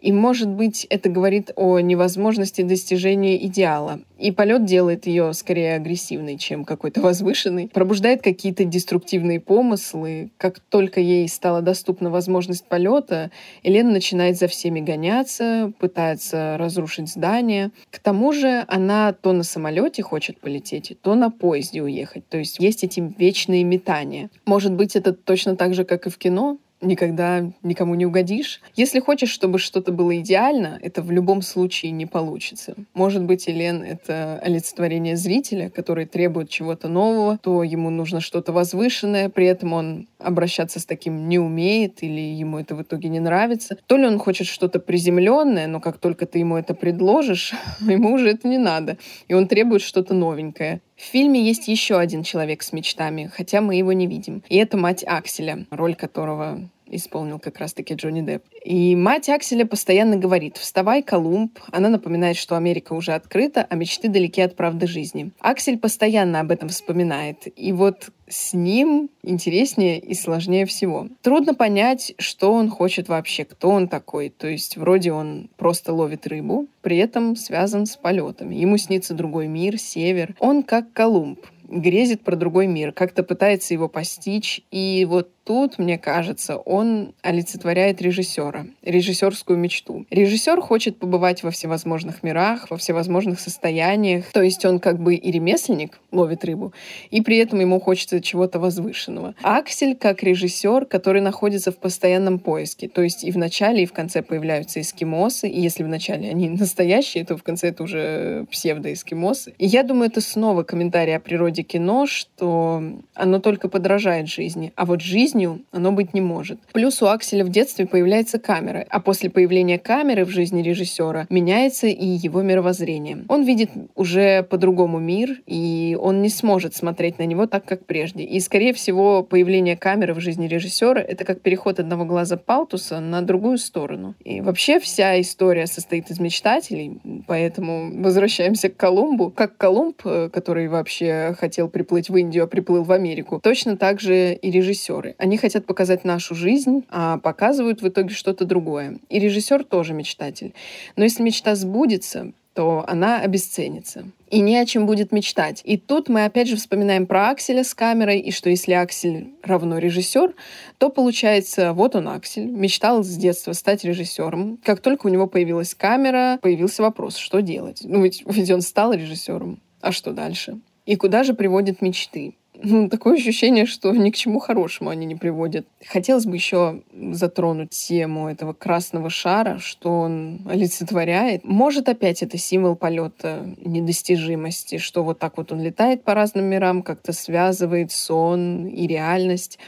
И, 0.00 0.12
может 0.12 0.48
быть, 0.48 0.86
это 0.90 1.08
говорит 1.08 1.50
о 1.56 1.80
невозможности 1.80 2.62
достижения 2.62 3.44
идеала. 3.46 4.00
И 4.18 4.32
полет 4.32 4.64
делает 4.64 5.06
ее 5.06 5.32
скорее 5.32 5.74
агрессивной, 5.74 6.38
чем 6.38 6.64
какой-то 6.64 7.00
возвышенной. 7.00 7.68
Пробуждает 7.68 8.22
какие-то 8.22 8.64
деструктивные 8.64 9.40
помыслы. 9.40 10.30
Как 10.38 10.60
только 10.60 11.00
ей 11.00 11.28
стала 11.28 11.62
доступна 11.62 12.10
возможность 12.10 12.66
полета, 12.66 13.30
Елена 13.62 13.90
начинает 13.90 14.36
за 14.36 14.48
всеми 14.48 14.80
гоняться, 14.80 15.72
пытается 15.78 16.56
разрушить 16.58 17.08
здание. 17.08 17.70
К 17.90 17.98
тому 17.98 18.32
же 18.32 18.64
она 18.68 19.12
то 19.12 19.32
на 19.32 19.42
самолете 19.42 20.02
хочет 20.02 20.38
полететь, 20.40 20.96
то 21.02 21.14
на 21.14 21.30
поезде 21.30 21.82
уехать. 21.82 22.28
То 22.28 22.38
есть 22.38 22.58
есть 22.58 22.84
эти 22.84 23.00
вечные 23.18 23.64
метания. 23.64 24.30
Может 24.46 24.72
быть, 24.72 24.96
это 24.96 25.12
точно 25.12 25.56
так 25.56 25.74
же, 25.74 25.84
как 25.84 26.06
и 26.06 26.10
в 26.10 26.18
кино, 26.18 26.58
никогда 26.80 27.50
никому 27.62 27.94
не 27.94 28.06
угодишь. 28.06 28.60
Если 28.76 29.00
хочешь, 29.00 29.30
чтобы 29.30 29.58
что-то 29.58 29.92
было 29.92 30.18
идеально, 30.18 30.78
это 30.82 31.02
в 31.02 31.10
любом 31.10 31.42
случае 31.42 31.92
не 31.92 32.06
получится. 32.06 32.74
Может 32.94 33.24
быть, 33.24 33.48
Элен— 33.48 33.82
это 33.84 34.38
олицетворение 34.42 35.16
зрителя, 35.16 35.70
который 35.70 36.06
требует 36.06 36.50
чего-то 36.50 36.88
нового, 36.88 37.38
то 37.38 37.62
ему 37.62 37.90
нужно 37.90 38.20
что-то 38.20 38.52
возвышенное, 38.52 39.28
при 39.28 39.46
этом 39.46 39.72
он 39.72 40.08
обращаться 40.18 40.80
с 40.80 40.86
таким 40.86 41.28
не 41.28 41.38
умеет 41.38 42.02
или 42.02 42.20
ему 42.20 42.58
это 42.58 42.74
в 42.74 42.82
итоге 42.82 43.08
не 43.08 43.20
нравится. 43.20 43.78
То 43.86 43.96
ли 43.96 44.06
он 44.06 44.18
хочет 44.18 44.46
что-то 44.46 44.80
приземленное, 44.80 45.66
но 45.66 45.80
как 45.80 45.98
только 45.98 46.26
ты 46.26 46.40
ему 46.40 46.56
это 46.56 46.74
предложишь, 46.74 47.54
ему 47.80 48.12
уже 48.12 48.30
это 48.30 48.48
не 48.48 48.58
надо. 48.58 48.98
И 49.28 49.34
он 49.34 49.48
требует 49.48 49.82
что-то 49.82 50.14
новенькое. 50.14 50.80
В 50.98 51.02
фильме 51.02 51.40
есть 51.40 51.68
еще 51.68 51.96
один 51.96 52.24
человек 52.24 52.64
с 52.64 52.72
мечтами, 52.72 53.30
хотя 53.32 53.60
мы 53.60 53.76
его 53.76 53.92
не 53.92 54.08
видим. 54.08 54.42
И 54.48 54.56
это 54.56 54.76
мать 54.76 55.04
Акселя, 55.06 55.64
роль 55.70 55.94
которого 55.94 56.68
исполнил 56.90 57.38
как 57.38 57.58
раз-таки 57.58 57.94
Джонни 57.94 58.22
Депп. 58.22 58.44
И 58.64 58.96
мать 58.96 59.28
Акселя 59.28 59.64
постоянно 59.64 60.16
говорит 60.16 60.56
«Вставай, 60.56 61.02
Колумб». 61.02 61.58
Она 61.72 61.88
напоминает, 61.88 62.36
что 62.36 62.56
Америка 62.56 62.92
уже 62.92 63.12
открыта, 63.12 63.66
а 63.68 63.74
мечты 63.74 64.08
далеки 64.08 64.40
от 64.40 64.56
правды 64.56 64.86
жизни. 64.86 65.30
Аксель 65.40 65.78
постоянно 65.78 66.40
об 66.40 66.50
этом 66.50 66.68
вспоминает. 66.68 67.46
И 67.56 67.72
вот 67.72 68.10
с 68.28 68.52
ним 68.52 69.10
интереснее 69.22 69.98
и 69.98 70.14
сложнее 70.14 70.66
всего. 70.66 71.08
Трудно 71.22 71.54
понять, 71.54 72.14
что 72.18 72.52
он 72.52 72.68
хочет 72.68 73.08
вообще, 73.08 73.44
кто 73.44 73.70
он 73.70 73.88
такой. 73.88 74.28
То 74.28 74.48
есть 74.48 74.76
вроде 74.76 75.12
он 75.12 75.48
просто 75.56 75.92
ловит 75.92 76.26
рыбу, 76.26 76.66
при 76.82 76.98
этом 76.98 77.36
связан 77.36 77.86
с 77.86 77.96
полетами. 77.96 78.54
Ему 78.54 78.76
снится 78.76 79.14
другой 79.14 79.46
мир, 79.46 79.78
север. 79.78 80.34
Он 80.38 80.62
как 80.62 80.92
Колумб, 80.92 81.40
грезит 81.68 82.22
про 82.22 82.36
другой 82.36 82.66
мир, 82.66 82.92
как-то 82.92 83.22
пытается 83.22 83.74
его 83.74 83.88
постичь. 83.88 84.62
И 84.70 85.06
вот 85.08 85.30
тут, 85.48 85.78
мне 85.78 85.96
кажется, 85.96 86.58
он 86.58 87.14
олицетворяет 87.22 88.02
режиссера, 88.02 88.66
режиссерскую 88.82 89.58
мечту. 89.58 90.04
Режиссер 90.10 90.60
хочет 90.60 90.98
побывать 90.98 91.42
во 91.42 91.50
всевозможных 91.50 92.22
мирах, 92.22 92.70
во 92.70 92.76
всевозможных 92.76 93.40
состояниях. 93.40 94.26
То 94.32 94.42
есть 94.42 94.66
он 94.66 94.78
как 94.78 94.98
бы 95.00 95.14
и 95.14 95.30
ремесленник, 95.30 96.00
ловит 96.12 96.44
рыбу, 96.44 96.74
и 97.10 97.22
при 97.22 97.38
этом 97.38 97.60
ему 97.60 97.80
хочется 97.80 98.20
чего-то 98.20 98.58
возвышенного. 98.58 99.34
Аксель 99.42 99.96
как 99.96 100.22
режиссер, 100.22 100.84
который 100.84 101.22
находится 101.22 101.72
в 101.72 101.78
постоянном 101.78 102.40
поиске. 102.40 102.88
То 102.88 103.02
есть 103.02 103.24
и 103.24 103.30
в 103.30 103.38
начале, 103.38 103.84
и 103.84 103.86
в 103.86 103.94
конце 103.94 104.22
появляются 104.22 104.82
эскимосы. 104.82 105.48
И 105.48 105.58
если 105.58 105.82
в 105.82 105.88
начале 105.88 106.28
они 106.28 106.50
настоящие, 106.50 107.24
то 107.24 107.38
в 107.38 107.42
конце 107.42 107.68
это 107.68 107.84
уже 107.84 108.46
псевдоэскимосы. 108.50 109.54
И 109.56 109.66
я 109.66 109.82
думаю, 109.82 110.10
это 110.10 110.20
снова 110.20 110.62
комментарий 110.62 111.16
о 111.16 111.20
природе 111.20 111.57
кино, 111.62 112.06
что 112.06 112.82
оно 113.14 113.38
только 113.40 113.68
подражает 113.68 114.28
жизни. 114.28 114.72
А 114.76 114.84
вот 114.84 115.00
жизнь 115.00 115.18
жизнью 115.18 115.60
оно 115.72 115.92
быть 115.92 116.14
не 116.14 116.20
может. 116.20 116.58
Плюс 116.72 117.02
у 117.02 117.06
Акселя 117.06 117.44
в 117.44 117.50
детстве 117.50 117.86
появляется 117.86 118.38
камера, 118.38 118.86
а 118.88 119.00
после 119.00 119.30
появления 119.30 119.78
камеры 119.78 120.24
в 120.24 120.30
жизни 120.30 120.62
режиссера 120.62 121.26
меняется 121.30 121.86
и 121.86 122.06
его 122.06 122.42
мировоззрение. 122.42 123.24
Он 123.28 123.44
видит 123.44 123.70
уже 123.94 124.42
по-другому 124.42 124.98
мир, 124.98 125.40
и 125.46 125.96
он 126.00 126.22
не 126.22 126.28
сможет 126.28 126.74
смотреть 126.74 127.18
на 127.18 127.26
него 127.26 127.46
так, 127.46 127.64
как 127.64 127.84
прежде. 127.84 128.24
И, 128.24 128.40
скорее 128.40 128.72
всего, 128.72 129.22
появление 129.22 129.76
камеры 129.76 130.14
в 130.14 130.20
жизни 130.20 130.46
режиссера— 130.48 131.00
это 131.08 131.24
как 131.24 131.40
переход 131.40 131.80
одного 131.80 132.04
глаза 132.04 132.36
Палтуса 132.36 133.00
на 133.00 133.22
другую 133.22 133.58
сторону. 133.58 134.14
И 134.24 134.40
вообще 134.40 134.80
вся 134.80 135.20
история 135.20 135.66
состоит 135.66 136.10
из 136.10 136.20
мечтателей, 136.20 137.00
поэтому 137.26 138.02
возвращаемся 138.02 138.68
к 138.68 138.76
Колумбу. 138.76 139.30
Как 139.30 139.56
Колумб, 139.56 140.00
э, 140.04 140.30
который 140.32 140.68
вообще 140.68 141.34
хотел 141.48 141.70
приплыть 141.70 142.10
в 142.10 142.16
Индию, 142.16 142.44
а 142.44 142.46
приплыл 142.46 142.82
в 142.84 142.92
Америку, 142.92 143.40
точно 143.42 143.78
так 143.78 144.00
же 144.00 144.34
и 144.34 144.50
режиссеры. 144.50 145.14
Они 145.16 145.38
хотят 145.38 145.64
показать 145.64 146.04
нашу 146.04 146.34
жизнь, 146.34 146.84
а 146.90 147.16
показывают 147.16 147.80
в 147.80 147.88
итоге 147.88 148.10
что-то 148.10 148.44
другое. 148.44 148.98
И 149.08 149.18
режиссер 149.18 149.64
тоже 149.64 149.94
мечтатель. 149.94 150.52
Но 150.96 151.04
если 151.04 151.22
мечта 151.22 151.54
сбудется, 151.54 152.32
то 152.52 152.84
она 152.86 153.20
обесценится. 153.20 154.04
И 154.28 154.40
не 154.40 154.58
о 154.58 154.66
чем 154.66 154.84
будет 154.84 155.10
мечтать. 155.10 155.62
И 155.64 155.78
тут 155.78 156.10
мы 156.10 156.26
опять 156.26 156.48
же 156.48 156.56
вспоминаем 156.56 157.06
про 157.06 157.30
Акселя 157.30 157.64
с 157.64 157.72
камерой, 157.72 158.18
и 158.18 158.30
что 158.30 158.50
если 158.50 158.72
Аксель 158.72 159.28
равно 159.42 159.78
режиссер, 159.78 160.34
то 160.76 160.90
получается, 160.90 161.72
вот 161.72 161.96
он 161.96 162.08
Аксель, 162.08 162.44
мечтал 162.44 163.02
с 163.04 163.16
детства 163.16 163.52
стать 163.52 163.84
режиссером. 163.84 164.58
Как 164.62 164.80
только 164.80 165.06
у 165.06 165.08
него 165.08 165.26
появилась 165.26 165.74
камера, 165.74 166.38
появился 166.42 166.82
вопрос, 166.82 167.16
что 167.16 167.40
делать. 167.40 167.80
Ну 167.84 168.02
ведь, 168.02 168.22
ведь 168.26 168.50
он 168.50 168.60
стал 168.60 168.92
режиссером. 168.92 169.60
А 169.80 169.92
что 169.92 170.12
дальше? 170.12 170.58
И 170.88 170.96
куда 170.96 171.22
же 171.22 171.34
приводят 171.34 171.82
мечты? 171.82 172.34
ну, 172.60 172.88
такое 172.88 173.16
ощущение, 173.16 173.66
что 173.66 173.92
ни 173.92 174.10
к 174.10 174.16
чему 174.16 174.40
хорошему 174.40 174.90
они 174.90 175.06
не 175.06 175.14
приводят. 175.14 175.66
Хотелось 175.86 176.26
бы 176.26 176.34
еще 176.34 176.82
затронуть 177.12 177.70
тему 177.70 178.28
этого 178.28 178.52
красного 178.52 179.10
шара, 179.10 179.58
что 179.58 180.00
он 180.00 180.40
олицетворяет. 180.48 181.44
Может, 181.44 181.88
опять 181.88 182.22
это 182.22 182.36
символ 182.36 182.74
полета 182.74 183.54
недостижимости, 183.64 184.78
что 184.78 185.04
вот 185.04 185.18
так 185.18 185.36
вот 185.36 185.52
он 185.52 185.60
летает 185.60 186.02
по 186.02 186.14
разным 186.14 186.46
мирам, 186.46 186.82
как-то 186.82 187.12
связывает 187.12 187.92
сон 187.92 188.66
и 188.66 188.86
реальность. 188.86 189.58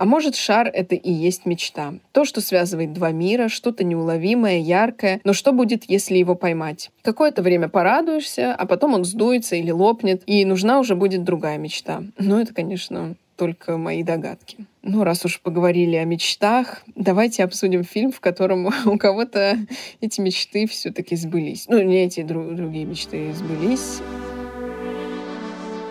А 0.00 0.06
может, 0.06 0.34
шар— 0.34 0.70
это 0.72 0.94
и 0.94 1.12
есть 1.12 1.44
мечта. 1.44 1.92
То, 2.12 2.24
что 2.24 2.40
связывает 2.40 2.94
два 2.94 3.10
мира, 3.10 3.48
что-то 3.48 3.84
неуловимое, 3.84 4.56
яркое. 4.56 5.20
Но 5.24 5.34
что 5.34 5.52
будет, 5.52 5.84
если 5.88 6.16
его 6.16 6.34
поймать? 6.34 6.90
Какое-то 7.02 7.42
время 7.42 7.68
порадуешься, 7.68 8.54
а 8.54 8.64
потом 8.64 8.94
он 8.94 9.04
сдуется 9.04 9.56
или 9.56 9.70
лопнет, 9.70 10.22
и 10.24 10.46
нужна 10.46 10.78
уже 10.80 10.94
будет 10.94 11.22
другая 11.22 11.58
мечта. 11.58 12.02
Но 12.16 12.40
это, 12.40 12.54
конечно, 12.54 13.14
только 13.36 13.76
мои 13.76 14.02
догадки. 14.02 14.64
Ну, 14.82 15.04
раз 15.04 15.26
уж 15.26 15.38
поговорили 15.42 15.96
о 15.96 16.04
мечтах, 16.06 16.82
давайте 16.96 17.44
обсудим 17.44 17.84
фильм, 17.84 18.10
в 18.10 18.20
котором 18.20 18.70
у 18.86 18.96
кого-то 18.96 19.58
эти 20.00 20.22
мечты 20.22 20.66
все-таки 20.66 21.14
сбылись. 21.14 21.66
Ну, 21.68 21.82
не 21.82 22.06
эти 22.06 22.22
другие 22.22 22.86
мечты 22.86 23.34
сбылись. 23.34 24.00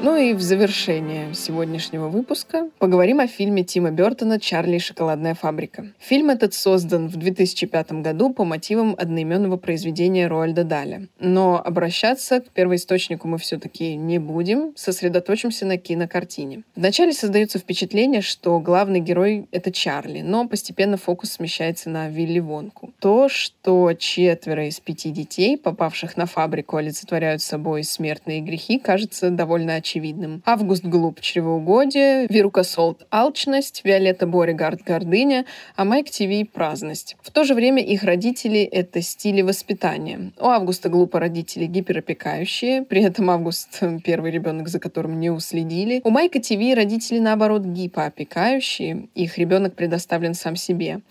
Ну 0.01 0.15
и 0.15 0.33
в 0.33 0.39
завершение 0.39 1.33
сегодняшнего 1.33 2.07
выпуска 2.07 2.69
поговорим 2.79 3.19
о 3.19 3.27
фильме 3.27 3.65
Тима 3.65 3.91
Бертона 3.91 4.39
«Чарли 4.39 4.77
и 4.77 4.79
шоколадная 4.79 5.35
фабрика». 5.35 5.87
Фильм 5.99 6.29
этот 6.29 6.53
создан 6.53 7.09
в 7.09 7.17
2005 7.17 7.91
году 8.01 8.33
по 8.33 8.45
мотивам 8.45 8.95
одноименного 8.97 9.57
произведения 9.57 10.27
Роальда 10.27 10.63
Даля. 10.63 11.07
Но 11.19 11.61
обращаться 11.61 12.39
к 12.39 12.49
первоисточнику 12.51 13.27
мы 13.27 13.37
все-таки 13.39 13.97
не 13.97 14.19
будем, 14.19 14.71
сосредоточимся 14.77 15.65
на 15.65 15.77
кинокартине. 15.77 16.63
Вначале 16.77 17.11
создается 17.11 17.59
впечатление, 17.59 18.21
что 18.21 18.57
главный 18.61 19.01
герой— 19.01 19.47
это 19.51 19.69
Чарли, 19.69 20.21
но 20.21 20.47
постепенно 20.47 20.95
фокус 20.95 21.33
смещается 21.33 21.89
на 21.89 22.07
Вилли 22.07 22.39
Вонку. 22.39 22.93
То, 22.99 23.27
что 23.27 23.91
четверо 23.93 24.65
из 24.65 24.79
пяти 24.79 25.09
детей, 25.09 25.57
попавших 25.57 26.15
на 26.15 26.25
фабрику, 26.25 26.77
олицетворяют 26.77 27.41
собой 27.41 27.83
смертные 27.83 28.39
грехи, 28.39 28.79
кажется 28.79 29.29
довольно 29.29 29.75
очевидным 29.75 29.88
очевидным. 29.89 30.43
Август 30.45 30.85
Глуп— 30.85 31.19
чревоугодие, 31.21 32.27
Вирука 32.29 32.63
Солт— 32.63 33.07
алчность, 33.11 33.81
Виолетта 33.83 34.27
Боригард— 34.27 34.81
гордыня, 34.85 35.45
а 35.75 35.83
Майк 35.85 36.09
ТВ— 36.11 36.51
праздность. 36.53 37.15
В 37.21 37.31
то 37.31 37.43
же 37.43 37.55
время 37.55 37.83
их 37.83 38.03
родители— 38.03 38.59
это 38.71 39.01
стили 39.01 39.41
воспитания. 39.41 40.31
У 40.39 40.45
Августа 40.45 40.89
Глупа 40.89 41.19
родители 41.19 41.65
гиперопекающие, 41.65 42.83
при 42.83 43.01
этом 43.01 43.29
Август— 43.31 43.81
первый 44.03 44.31
ребенок, 44.31 44.67
за 44.67 44.79
которым 44.79 45.19
не 45.19 45.31
уследили. 45.31 46.01
У 46.03 46.11
Майка 46.11 46.39
ТВ 46.39 46.75
родители, 46.75 47.19
наоборот, 47.19 47.63
гипоопекающие, 47.63 49.07
их 49.15 49.37
ребенок 49.37 49.75
предоставлен 49.75 50.35
сам 50.35 50.55
себе. 50.55 51.01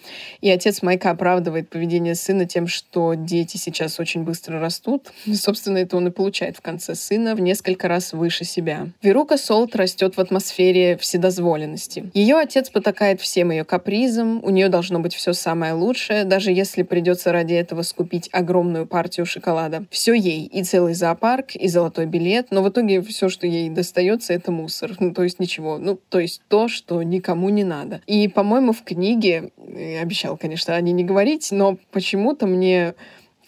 И 0.41 0.51
отец 0.51 0.83
Майка 0.83 1.11
оправдывает 1.11 1.69
поведение 1.69 2.15
сына 2.15 2.47
тем, 2.47 2.69
что 2.69 3.15
дети 3.15 3.57
сейчас 3.57 3.99
очень 3.99 4.23
быстро 4.23 4.61
растут. 4.61 5.13
Собственно, 5.33 5.79
это 5.79 5.97
он 5.97 6.09
и 6.09 6.11
получает 6.11 6.57
в 6.57 6.61
конце 6.61 6.95
сына 6.95 7.35
в 7.35 7.41
несколько 7.41 7.89
раз 7.89 8.13
выше 8.13 8.45
себя 8.45 8.68
себя. 8.69 8.89
Верука 9.03 9.37
Солт 9.37 9.75
растет 9.77 10.17
в 10.17 10.21
атмосфере 10.21 10.97
вседозволенности. 10.97 12.11
Ее 12.15 12.37
отец 12.37 12.71
потакает 12.71 13.21
всем 13.21 13.51
ее 13.51 13.65
капризам, 13.65 14.41
у 14.43 14.51
нее 14.51 14.69
должно 14.69 15.01
быть 15.01 15.15
все 15.15 15.33
самое 15.33 15.73
лучшее, 15.73 16.25
даже 16.25 16.53
если 16.53 16.83
придется 16.83 17.33
ради 17.33 17.55
этого 17.55 17.83
скупить 17.83 18.29
огромную 18.33 18.87
партию 18.87 19.27
шоколада. 19.27 19.85
Все 19.91 20.13
ей, 20.13 20.45
и 20.45 20.63
целый 20.63 20.95
зоопарк, 20.95 21.55
и 21.55 21.69
золотой 21.69 22.07
билет, 22.07 22.49
но 22.51 22.63
в 22.63 22.69
итоге 22.69 23.01
все, 23.03 23.29
что 23.29 23.47
ей 23.47 23.71
достается, 23.71 24.35
это 24.35 24.53
мусор. 24.53 24.93
Ну, 24.99 25.13
то 25.13 25.23
есть 25.23 25.39
ничего. 25.39 25.79
Ну, 25.79 25.99
то 26.09 26.19
есть 26.19 26.43
то, 26.49 26.69
что 26.69 27.03
никому 27.03 27.49
не 27.49 27.65
надо. 27.65 28.01
И, 28.07 28.29
по-моему, 28.29 28.73
в 28.73 28.83
книге, 28.83 29.51
я 29.75 30.03
обещал, 30.03 30.37
конечно, 30.37 30.75
о 30.75 30.81
ней 30.81 30.93
не 30.93 31.05
говорить, 31.05 31.49
но 31.51 31.79
почему-то 31.91 32.47
мне 32.47 32.95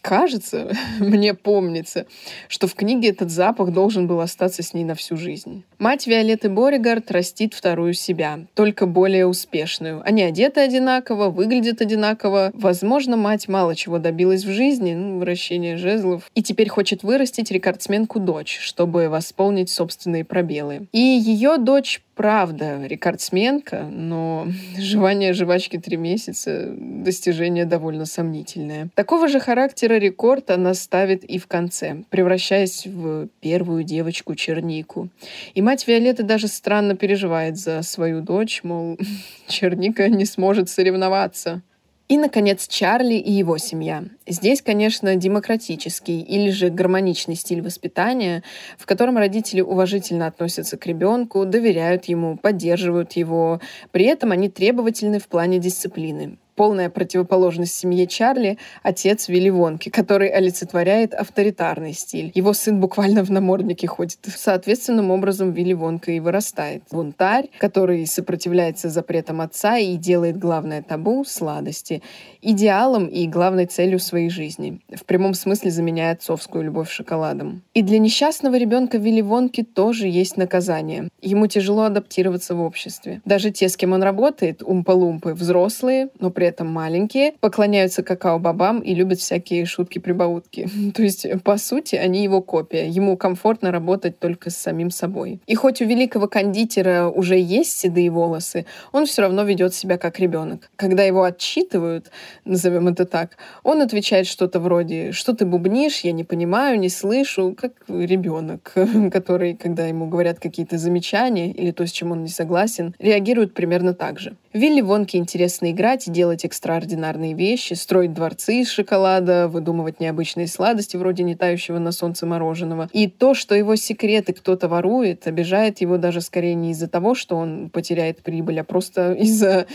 кажется, 0.00 0.72
мне 1.00 1.34
помнится, 1.34 2.06
что 2.48 2.66
в 2.66 2.74
книге 2.74 3.10
этот 3.10 3.30
запах 3.30 3.72
должен 3.72 4.06
был 4.06 4.20
остаться 4.20 4.62
с 4.62 4.74
ней 4.74 4.84
на 4.84 4.94
всю 4.94 5.16
жизнь. 5.16 5.64
Мать 5.78 6.06
Виолетты 6.06 6.48
Боригард 6.48 7.10
растит 7.10 7.54
вторую 7.54 7.94
себя, 7.94 8.40
только 8.54 8.86
более 8.86 9.26
успешную. 9.26 10.02
Они 10.04 10.22
одеты 10.22 10.60
одинаково, 10.60 11.30
выглядят 11.30 11.80
одинаково. 11.80 12.50
Возможно, 12.54 13.16
мать 13.16 13.48
мало 13.48 13.74
чего 13.74 13.98
добилась 13.98 14.44
в 14.44 14.52
жизни, 14.52 14.94
ну, 14.94 15.18
вращение 15.18 15.76
жезлов, 15.76 16.30
и 16.34 16.42
теперь 16.42 16.68
хочет 16.68 17.02
вырастить 17.02 17.50
рекордсменку 17.50 18.20
дочь, 18.20 18.58
чтобы 18.60 19.08
восполнить 19.08 19.70
собственные 19.70 20.24
пробелы. 20.24 20.88
И 20.92 20.98
ее 20.98 21.56
дочь 21.58 22.02
правда 22.20 22.84
рекордсменка, 22.84 23.88
но 23.90 24.46
жевание 24.78 25.32
жвачки 25.32 25.78
три 25.78 25.96
месяца— 25.96 26.66
достижение 26.70 27.64
довольно 27.64 28.04
сомнительное. 28.04 28.90
Такого 28.94 29.26
же 29.26 29.40
характера 29.40 29.94
рекорд 29.94 30.50
она 30.50 30.74
ставит 30.74 31.24
и 31.24 31.38
в 31.38 31.46
конце, 31.46 32.02
превращаясь 32.10 32.86
в 32.86 33.28
первую 33.40 33.84
девочку-чернику. 33.84 35.08
И 35.54 35.62
мать 35.62 35.88
Виолетты 35.88 36.22
даже 36.22 36.48
странно 36.48 36.94
переживает 36.94 37.56
за 37.56 37.80
свою 37.80 38.20
дочь, 38.20 38.60
мол, 38.64 38.98
черника 39.48 40.06
не 40.10 40.26
сможет 40.26 40.68
соревноваться. 40.68 41.62
И, 42.10 42.18
наконец, 42.18 42.66
Чарли 42.66 43.14
и 43.14 43.30
его 43.30 43.56
семья. 43.56 44.02
Здесь, 44.26 44.62
конечно, 44.62 45.14
демократический 45.14 46.20
или 46.20 46.50
же 46.50 46.68
гармоничный 46.68 47.36
стиль 47.36 47.62
воспитания, 47.62 48.42
в 48.76 48.84
котором 48.84 49.16
родители 49.16 49.60
уважительно 49.60 50.26
относятся 50.26 50.76
к 50.76 50.84
ребенку, 50.86 51.46
доверяют 51.46 52.06
ему, 52.06 52.36
поддерживают 52.36 53.12
его. 53.12 53.60
При 53.92 54.06
этом 54.06 54.32
они 54.32 54.48
требовательны 54.48 55.20
в 55.20 55.28
плане 55.28 55.60
дисциплины 55.60 56.36
полная 56.60 56.90
противоположность 56.90 57.74
семье 57.74 58.06
Чарли— 58.06 58.58
отец 58.82 59.28
Вилли 59.28 59.48
Вонки, 59.48 59.88
который 59.88 60.28
олицетворяет 60.28 61.14
авторитарный 61.14 61.94
стиль. 61.94 62.32
Его 62.34 62.52
сын 62.52 62.80
буквально 62.80 63.24
в 63.24 63.30
наморднике 63.30 63.86
ходит. 63.86 64.18
Соответственным 64.26 65.10
образом 65.10 65.52
Вилли 65.52 65.72
Вонка 65.72 66.12
и 66.12 66.20
вырастает. 66.20 66.82
Бунтарь, 66.90 67.48
который 67.58 68.06
сопротивляется 68.06 68.90
запретам 68.90 69.40
отца 69.40 69.78
и 69.78 69.96
делает 69.96 70.36
главное 70.36 70.82
табу— 70.82 71.24
сладости, 71.26 72.02
идеалом 72.42 73.06
и 73.06 73.26
главной 73.26 73.64
целью 73.64 73.98
своей 73.98 74.28
жизни. 74.28 74.80
В 74.94 75.06
прямом 75.06 75.32
смысле 75.32 75.70
заменяя 75.70 76.12
отцовскую 76.12 76.62
любовь 76.62 76.90
шоколадом. 76.90 77.62
И 77.72 77.80
для 77.80 77.98
несчастного 77.98 78.58
ребенка 78.58 78.98
Вилли 78.98 79.22
Вонки 79.22 79.62
тоже 79.62 80.08
есть 80.08 80.36
наказание. 80.36 81.08
Ему 81.22 81.46
тяжело 81.46 81.84
адаптироваться 81.84 82.54
в 82.54 82.60
обществе. 82.60 83.22
Даже 83.24 83.50
те, 83.50 83.70
с 83.70 83.78
кем 83.78 83.94
он 83.94 84.02
работает, 84.02 84.62
умпа-лумпы, 84.62 85.32
взрослые, 85.32 86.10
но 86.18 86.28
при 86.30 86.49
этом 86.50 86.66
маленькие, 86.68 87.32
поклоняются 87.40 88.02
какао-бобам 88.02 88.80
и 88.80 88.94
любят 88.94 89.20
всякие 89.20 89.64
шутки-прибаутки. 89.64 90.68
То 90.94 91.02
есть, 91.02 91.26
по 91.42 91.56
сути, 91.56 91.96
они 91.96 92.22
его 92.22 92.42
копия. 92.42 92.88
Ему 92.88 93.16
комфортно 93.16 93.70
работать 93.70 94.18
только 94.18 94.50
с 94.50 94.56
самим 94.56 94.90
собой. 94.90 95.40
И 95.46 95.54
хоть 95.54 95.80
у 95.80 95.86
великого 95.86 96.28
кондитера 96.28 97.08
уже 97.08 97.38
есть 97.38 97.78
седые 97.78 98.10
волосы, 98.10 98.66
он 98.92 99.06
все 99.06 99.22
равно 99.22 99.44
ведет 99.44 99.74
себя 99.74 99.96
как 99.98 100.18
ребенок. 100.18 100.70
Когда 100.76 101.04
его 101.04 101.22
отчитывают, 101.22 102.10
назовем 102.44 102.88
это 102.88 103.04
так, 103.04 103.36
он 103.62 103.80
отвечает 103.82 104.26
что-то 104.26 104.60
вроде 104.60 105.12
«Что 105.12 105.34
ты 105.34 105.46
бубнишь? 105.46 106.00
Я 106.00 106.12
не 106.12 106.24
понимаю, 106.24 106.78
не 106.78 106.88
слышу», 106.88 107.54
как 107.56 107.72
ребенок, 107.88 108.72
который, 109.12 109.54
когда 109.54 109.86
ему 109.86 110.06
говорят 110.06 110.38
какие-то 110.40 110.78
замечания 110.78 111.50
или 111.50 111.70
то, 111.70 111.86
с 111.86 111.92
чем 111.92 112.12
он 112.12 112.22
не 112.22 112.28
согласен, 112.28 112.94
реагирует 112.98 113.54
примерно 113.54 113.94
так 113.94 114.18
же. 114.18 114.36
Вилли 114.52 114.80
Вонке 114.80 115.18
интересно 115.18 115.70
играть 115.70 116.08
и 116.08 116.10
делать 116.10 116.39
экстраординарные 116.44 117.34
вещи, 117.34 117.74
строить 117.74 118.12
дворцы 118.12 118.60
из 118.60 118.70
шоколада, 118.70 119.48
выдумывать 119.48 120.00
необычные 120.00 120.46
сладости 120.46 120.96
вроде 120.96 121.22
не 121.22 121.34
тающего 121.34 121.78
на 121.78 121.92
солнце 121.92 122.26
мороженого. 122.26 122.88
И 122.92 123.08
то, 123.08 123.34
что 123.34 123.54
его 123.54 123.76
секреты 123.76 124.32
кто-то 124.32 124.68
ворует, 124.68 125.26
обижает 125.26 125.80
его 125.80 125.98
даже 125.98 126.20
скорее 126.20 126.54
не 126.54 126.72
из-за 126.72 126.88
того, 126.88 127.14
что 127.14 127.36
он 127.36 127.70
потеряет 127.70 128.22
прибыль, 128.22 128.60
а 128.60 128.64
просто 128.64 129.12
из-за 129.20 129.66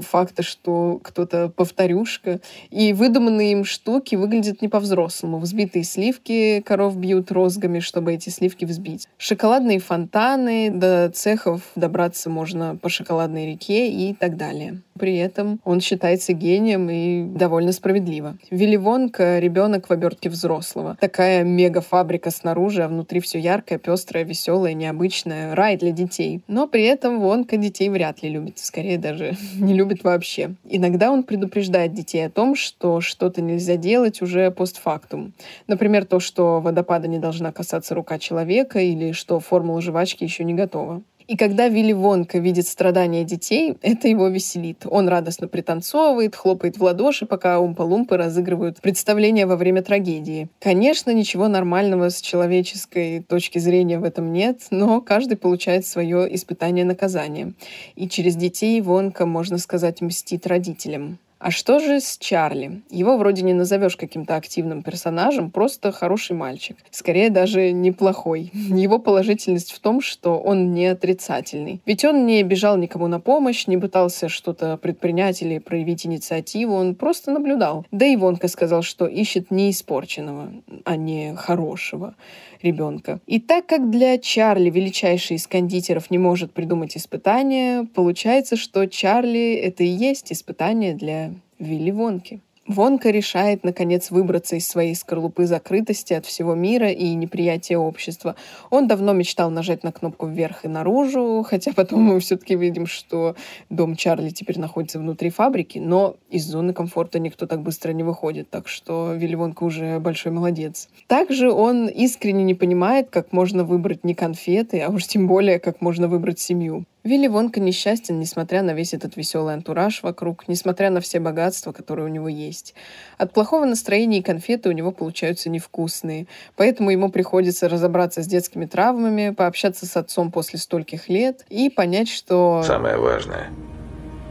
факта, 0.00 0.42
что 0.42 1.00
кто-то 1.02 1.48
повторюшка. 1.48 2.40
И 2.70 2.92
выдуманные 2.92 3.52
им 3.52 3.64
штуки 3.64 4.14
выглядят 4.14 4.62
не 4.62 4.68
по-взрослому. 4.68 5.38
Взбитые 5.38 5.84
сливки 5.84 6.62
коров 6.64 6.96
бьют 6.96 7.30
розгами, 7.32 7.80
чтобы 7.80 8.14
эти 8.14 8.30
сливки 8.30 8.64
взбить. 8.64 9.08
Шоколадные 9.16 9.78
фонтаны, 9.78 10.70
до 10.70 11.10
цехов 11.14 11.62
добраться 11.74 12.30
можно 12.30 12.76
по 12.76 12.88
шоколадной 12.88 13.52
реке 13.52 13.90
и 13.90 14.14
так 14.14 14.36
далее. 14.36 14.82
При 14.98 15.16
этом 15.16 15.60
он 15.64 15.80
считается 15.80 16.32
гением 16.32 16.90
и 16.90 17.22
довольно 17.22 17.72
справедливо. 17.72 18.36
Вилли 18.50 18.76
Вонка— 18.76 19.38
ребенок 19.40 19.88
в 19.88 19.92
обертке 19.92 20.28
взрослого. 20.28 20.96
Такая 21.00 21.44
мега-фабрика 21.44 22.30
снаружи, 22.30 22.82
а 22.82 22.88
внутри 22.88 23.20
все 23.20 23.38
яркое, 23.38 23.78
пестрое, 23.78 24.24
веселое, 24.24 24.74
необычное. 24.74 25.54
Рай 25.54 25.76
для 25.76 25.92
детей. 25.92 26.42
Но 26.48 26.66
при 26.66 26.84
этом 26.84 27.20
Вонка 27.20 27.56
детей 27.56 27.88
вряд 27.88 28.22
ли 28.22 28.28
любит. 28.28 28.58
Скорее 28.58 28.98
даже 28.98 29.36
не 29.56 29.74
любит 29.78 30.04
вообще. 30.04 30.54
Иногда 30.68 31.10
он 31.10 31.22
предупреждает 31.22 31.94
детей 31.94 32.26
о 32.26 32.30
том, 32.30 32.54
что 32.54 33.00
что-то 33.00 33.40
нельзя 33.40 33.76
делать 33.76 34.20
уже 34.20 34.50
постфактум. 34.50 35.32
Например, 35.66 36.04
то, 36.04 36.20
что 36.20 36.60
водопада 36.60 37.08
не 37.08 37.18
должна 37.18 37.52
касаться 37.52 37.94
рука 37.94 38.18
человека 38.18 38.80
или 38.80 39.12
что 39.12 39.40
формула 39.40 39.80
жвачки 39.80 40.24
еще 40.24 40.44
не 40.44 40.52
готова. 40.54 41.02
И 41.28 41.36
когда 41.36 41.68
Вилли 41.68 41.92
Вонка 41.92 42.38
видит 42.38 42.66
страдания 42.66 43.22
детей, 43.22 43.76
это 43.82 44.08
его 44.08 44.28
веселит. 44.28 44.86
Он 44.86 45.08
радостно 45.08 45.46
пританцовывает, 45.46 46.34
хлопает 46.34 46.78
в 46.78 46.82
ладоши, 46.82 47.26
пока 47.26 47.60
умпа-лумпы 47.60 48.16
разыгрывают 48.16 48.80
представления 48.80 49.44
во 49.44 49.56
время 49.56 49.82
трагедии. 49.82 50.48
Конечно, 50.58 51.10
ничего 51.10 51.48
нормального 51.48 52.08
с 52.08 52.22
человеческой 52.22 53.20
точки 53.20 53.58
зрения 53.58 53.98
в 53.98 54.04
этом 54.04 54.32
нет, 54.32 54.68
но 54.70 55.02
каждый 55.02 55.36
получает 55.36 55.86
свое 55.86 56.34
испытание-наказание. 56.34 57.52
И 57.94 58.08
через 58.08 58.34
детей 58.34 58.80
Вонка, 58.80 59.26
можно 59.26 59.58
сказать, 59.58 60.00
мстит 60.00 60.46
родителям. 60.46 61.18
А 61.38 61.52
что 61.52 61.78
же 61.78 62.00
с 62.00 62.18
Чарли? 62.18 62.82
Его 62.90 63.16
вроде 63.16 63.42
не 63.42 63.54
назовешь 63.54 63.96
каким-то 63.96 64.34
активным 64.34 64.82
персонажем, 64.82 65.50
просто 65.50 65.92
хороший 65.92 66.34
мальчик. 66.34 66.76
Скорее 66.90 67.30
даже 67.30 67.70
неплохой. 67.70 68.50
Его 68.52 68.98
положительность 68.98 69.72
в 69.72 69.78
том, 69.78 70.00
что 70.00 70.38
он 70.38 70.74
не 70.74 70.86
отрицательный. 70.86 71.80
Ведь 71.86 72.04
он 72.04 72.26
не 72.26 72.42
бежал 72.42 72.76
никому 72.76 73.06
на 73.06 73.20
помощь, 73.20 73.68
не 73.68 73.78
пытался 73.78 74.28
что-то 74.28 74.76
предпринять 74.78 75.40
или 75.42 75.58
проявить 75.58 76.06
инициативу, 76.06 76.74
он 76.74 76.96
просто 76.96 77.30
наблюдал. 77.30 77.86
Да 77.92 78.04
и 78.04 78.16
Вонка 78.16 78.48
сказал, 78.48 78.82
что 78.82 79.06
ищет 79.06 79.52
не 79.52 79.70
испорченного, 79.70 80.52
а 80.84 80.96
не 80.96 81.36
хорошего 81.36 82.16
ребенка. 82.62 83.20
И 83.26 83.40
так 83.40 83.66
как 83.66 83.90
для 83.90 84.18
Чарли 84.18 84.70
величайший 84.70 85.36
из 85.36 85.46
кондитеров 85.46 86.10
не 86.10 86.18
может 86.18 86.52
придумать 86.52 86.96
испытания, 86.96 87.86
получается, 87.94 88.56
что 88.56 88.86
Чарли— 88.86 89.54
это 89.62 89.84
и 89.84 89.88
есть 89.88 90.32
испытание 90.32 90.94
для 90.94 91.27
Вилли 91.58 91.90
Вонки. 91.90 92.40
Вонка 92.68 93.08
решает, 93.08 93.64
наконец, 93.64 94.10
выбраться 94.10 94.56
из 94.56 94.68
своей 94.68 94.94
скорлупы 94.94 95.46
закрытости 95.46 96.12
от 96.12 96.26
всего 96.26 96.54
мира 96.54 96.90
и 96.90 97.14
неприятия 97.14 97.78
общества. 97.78 98.36
Он 98.68 98.86
давно 98.86 99.14
мечтал 99.14 99.50
нажать 99.50 99.84
на 99.84 99.90
кнопку 99.90 100.26
вверх 100.26 100.66
и 100.66 100.68
наружу, 100.68 101.42
хотя 101.48 101.72
потом 101.72 102.02
мы 102.02 102.20
все-таки 102.20 102.56
видим, 102.56 102.86
что 102.86 103.36
дом 103.70 103.96
Чарли 103.96 104.28
теперь 104.28 104.58
находится 104.58 104.98
внутри 104.98 105.30
фабрики, 105.30 105.78
но 105.78 106.16
из 106.28 106.44
зоны 106.44 106.74
комфорта 106.74 107.18
никто 107.18 107.46
так 107.46 107.62
быстро 107.62 107.92
не 107.92 108.02
выходит, 108.02 108.50
так 108.50 108.68
что 108.68 109.14
Вилли 109.14 109.34
Вонка 109.34 109.64
уже 109.64 109.98
большой 109.98 110.32
молодец. 110.32 110.90
Также 111.06 111.50
он 111.50 111.88
искренне 111.88 112.44
не 112.44 112.54
понимает, 112.54 113.08
как 113.08 113.32
можно 113.32 113.64
выбрать 113.64 114.04
не 114.04 114.14
конфеты, 114.14 114.80
а 114.80 114.90
уж 114.90 115.06
тем 115.06 115.26
более, 115.26 115.58
как 115.58 115.80
можно 115.80 116.06
выбрать 116.06 116.38
семью. 116.38 116.84
Вилли 117.04 117.28
Вонка 117.28 117.60
несчастен, 117.60 118.18
несмотря 118.18 118.62
на 118.62 118.72
весь 118.72 118.92
этот 118.92 119.16
веселый 119.16 119.54
антураж 119.54 120.02
вокруг, 120.02 120.48
несмотря 120.48 120.90
на 120.90 121.00
все 121.00 121.20
богатства, 121.20 121.72
которые 121.72 122.06
у 122.06 122.08
него 122.08 122.28
есть. 122.28 122.74
От 123.18 123.32
плохого 123.32 123.64
настроения 123.64 124.18
и 124.18 124.22
конфеты 124.22 124.68
у 124.68 124.72
него 124.72 124.90
получаются 124.90 125.48
невкусные, 125.48 126.26
поэтому 126.56 126.90
ему 126.90 127.10
приходится 127.10 127.68
разобраться 127.68 128.22
с 128.22 128.26
детскими 128.26 128.66
травмами, 128.66 129.30
пообщаться 129.30 129.86
с 129.86 129.96
отцом 129.96 130.32
после 130.32 130.58
стольких 130.58 131.08
лет 131.08 131.46
и 131.48 131.70
понять, 131.70 132.08
что... 132.08 132.62
Самое 132.66 132.98
важное 132.98 133.50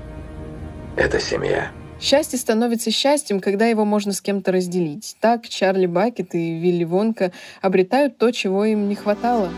—это 0.98 1.20
семья. 1.20 1.72
Счастье 2.00 2.38
становится 2.38 2.92
счастьем, 2.92 3.40
когда 3.40 3.66
его 3.66 3.86
можно 3.86 4.12
с 4.12 4.22
кем-то 4.22 4.52
разделить. 4.52 5.16
Так 5.20 5.48
Чарли 5.48 5.88
Бакет 5.88 6.36
и 6.36 6.60
Вилли 6.60 6.84
Вонка 6.84 7.32
обретают 7.62 8.18
то, 8.18 8.32
чего 8.32 8.66
им 8.66 8.88
не 8.88 8.96
хватало. 8.96 9.50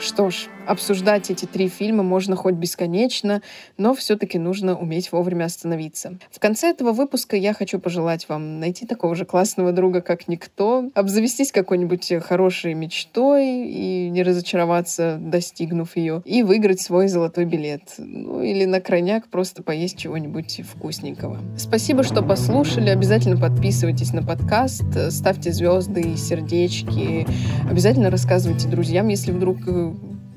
Что 0.00 0.30
ж, 0.30 0.48
обсуждать 0.68 1.30
эти 1.30 1.46
три 1.46 1.68
фильма 1.68 2.02
можно 2.02 2.36
хоть 2.36 2.54
бесконечно, 2.54 3.42
но 3.76 3.94
все-таки 3.94 4.38
нужно 4.38 4.76
уметь 4.76 5.10
вовремя 5.12 5.44
остановиться. 5.44 6.18
В 6.30 6.38
конце 6.38 6.70
этого 6.70 6.92
выпуска 6.92 7.36
я 7.36 7.54
хочу 7.54 7.78
пожелать 7.78 8.28
вам 8.28 8.60
найти 8.60 8.86
такого 8.86 9.14
же 9.14 9.24
классного 9.24 9.72
друга, 9.72 10.02
как 10.02 10.28
никто, 10.28 10.90
обзавестись 10.94 11.52
какой-нибудь 11.52 12.12
хорошей 12.22 12.74
мечтой 12.74 13.66
и 13.66 14.10
не 14.10 14.22
разочароваться, 14.22 15.16
достигнув 15.20 15.96
ее, 15.96 16.22
и 16.24 16.42
выиграть 16.42 16.80
свой 16.80 17.08
золотой 17.08 17.46
билет. 17.46 17.94
Ну 17.98 18.42
или 18.42 18.64
на 18.64 18.80
крайняк 18.80 19.28
просто 19.28 19.62
поесть 19.62 19.98
чего-нибудь 19.98 20.60
вкусненького. 20.68 21.38
Спасибо, 21.56 22.02
что 22.02 22.22
послушали. 22.22 22.90
Обязательно 22.90 23.40
подписывайтесь 23.40 24.12
на 24.12 24.22
подкаст, 24.22 24.84
ставьте 25.10 25.52
звезды 25.52 26.02
и 26.02 26.16
сердечки. 26.16 27.26
Обязательно 27.70 28.10
рассказывайте 28.10 28.68
друзьям, 28.68 29.08
если 29.08 29.32
вдруг 29.32 29.58
э, 29.66 29.92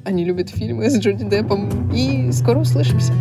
они 0.06 0.26
любят 0.26 0.50
фильмы 0.50 0.90
с 0.90 1.00
Джонни 1.00 1.30
Деппом. 1.30 1.92
И 1.94 2.32
скоро 2.32 2.60
услышимся. 2.60 3.14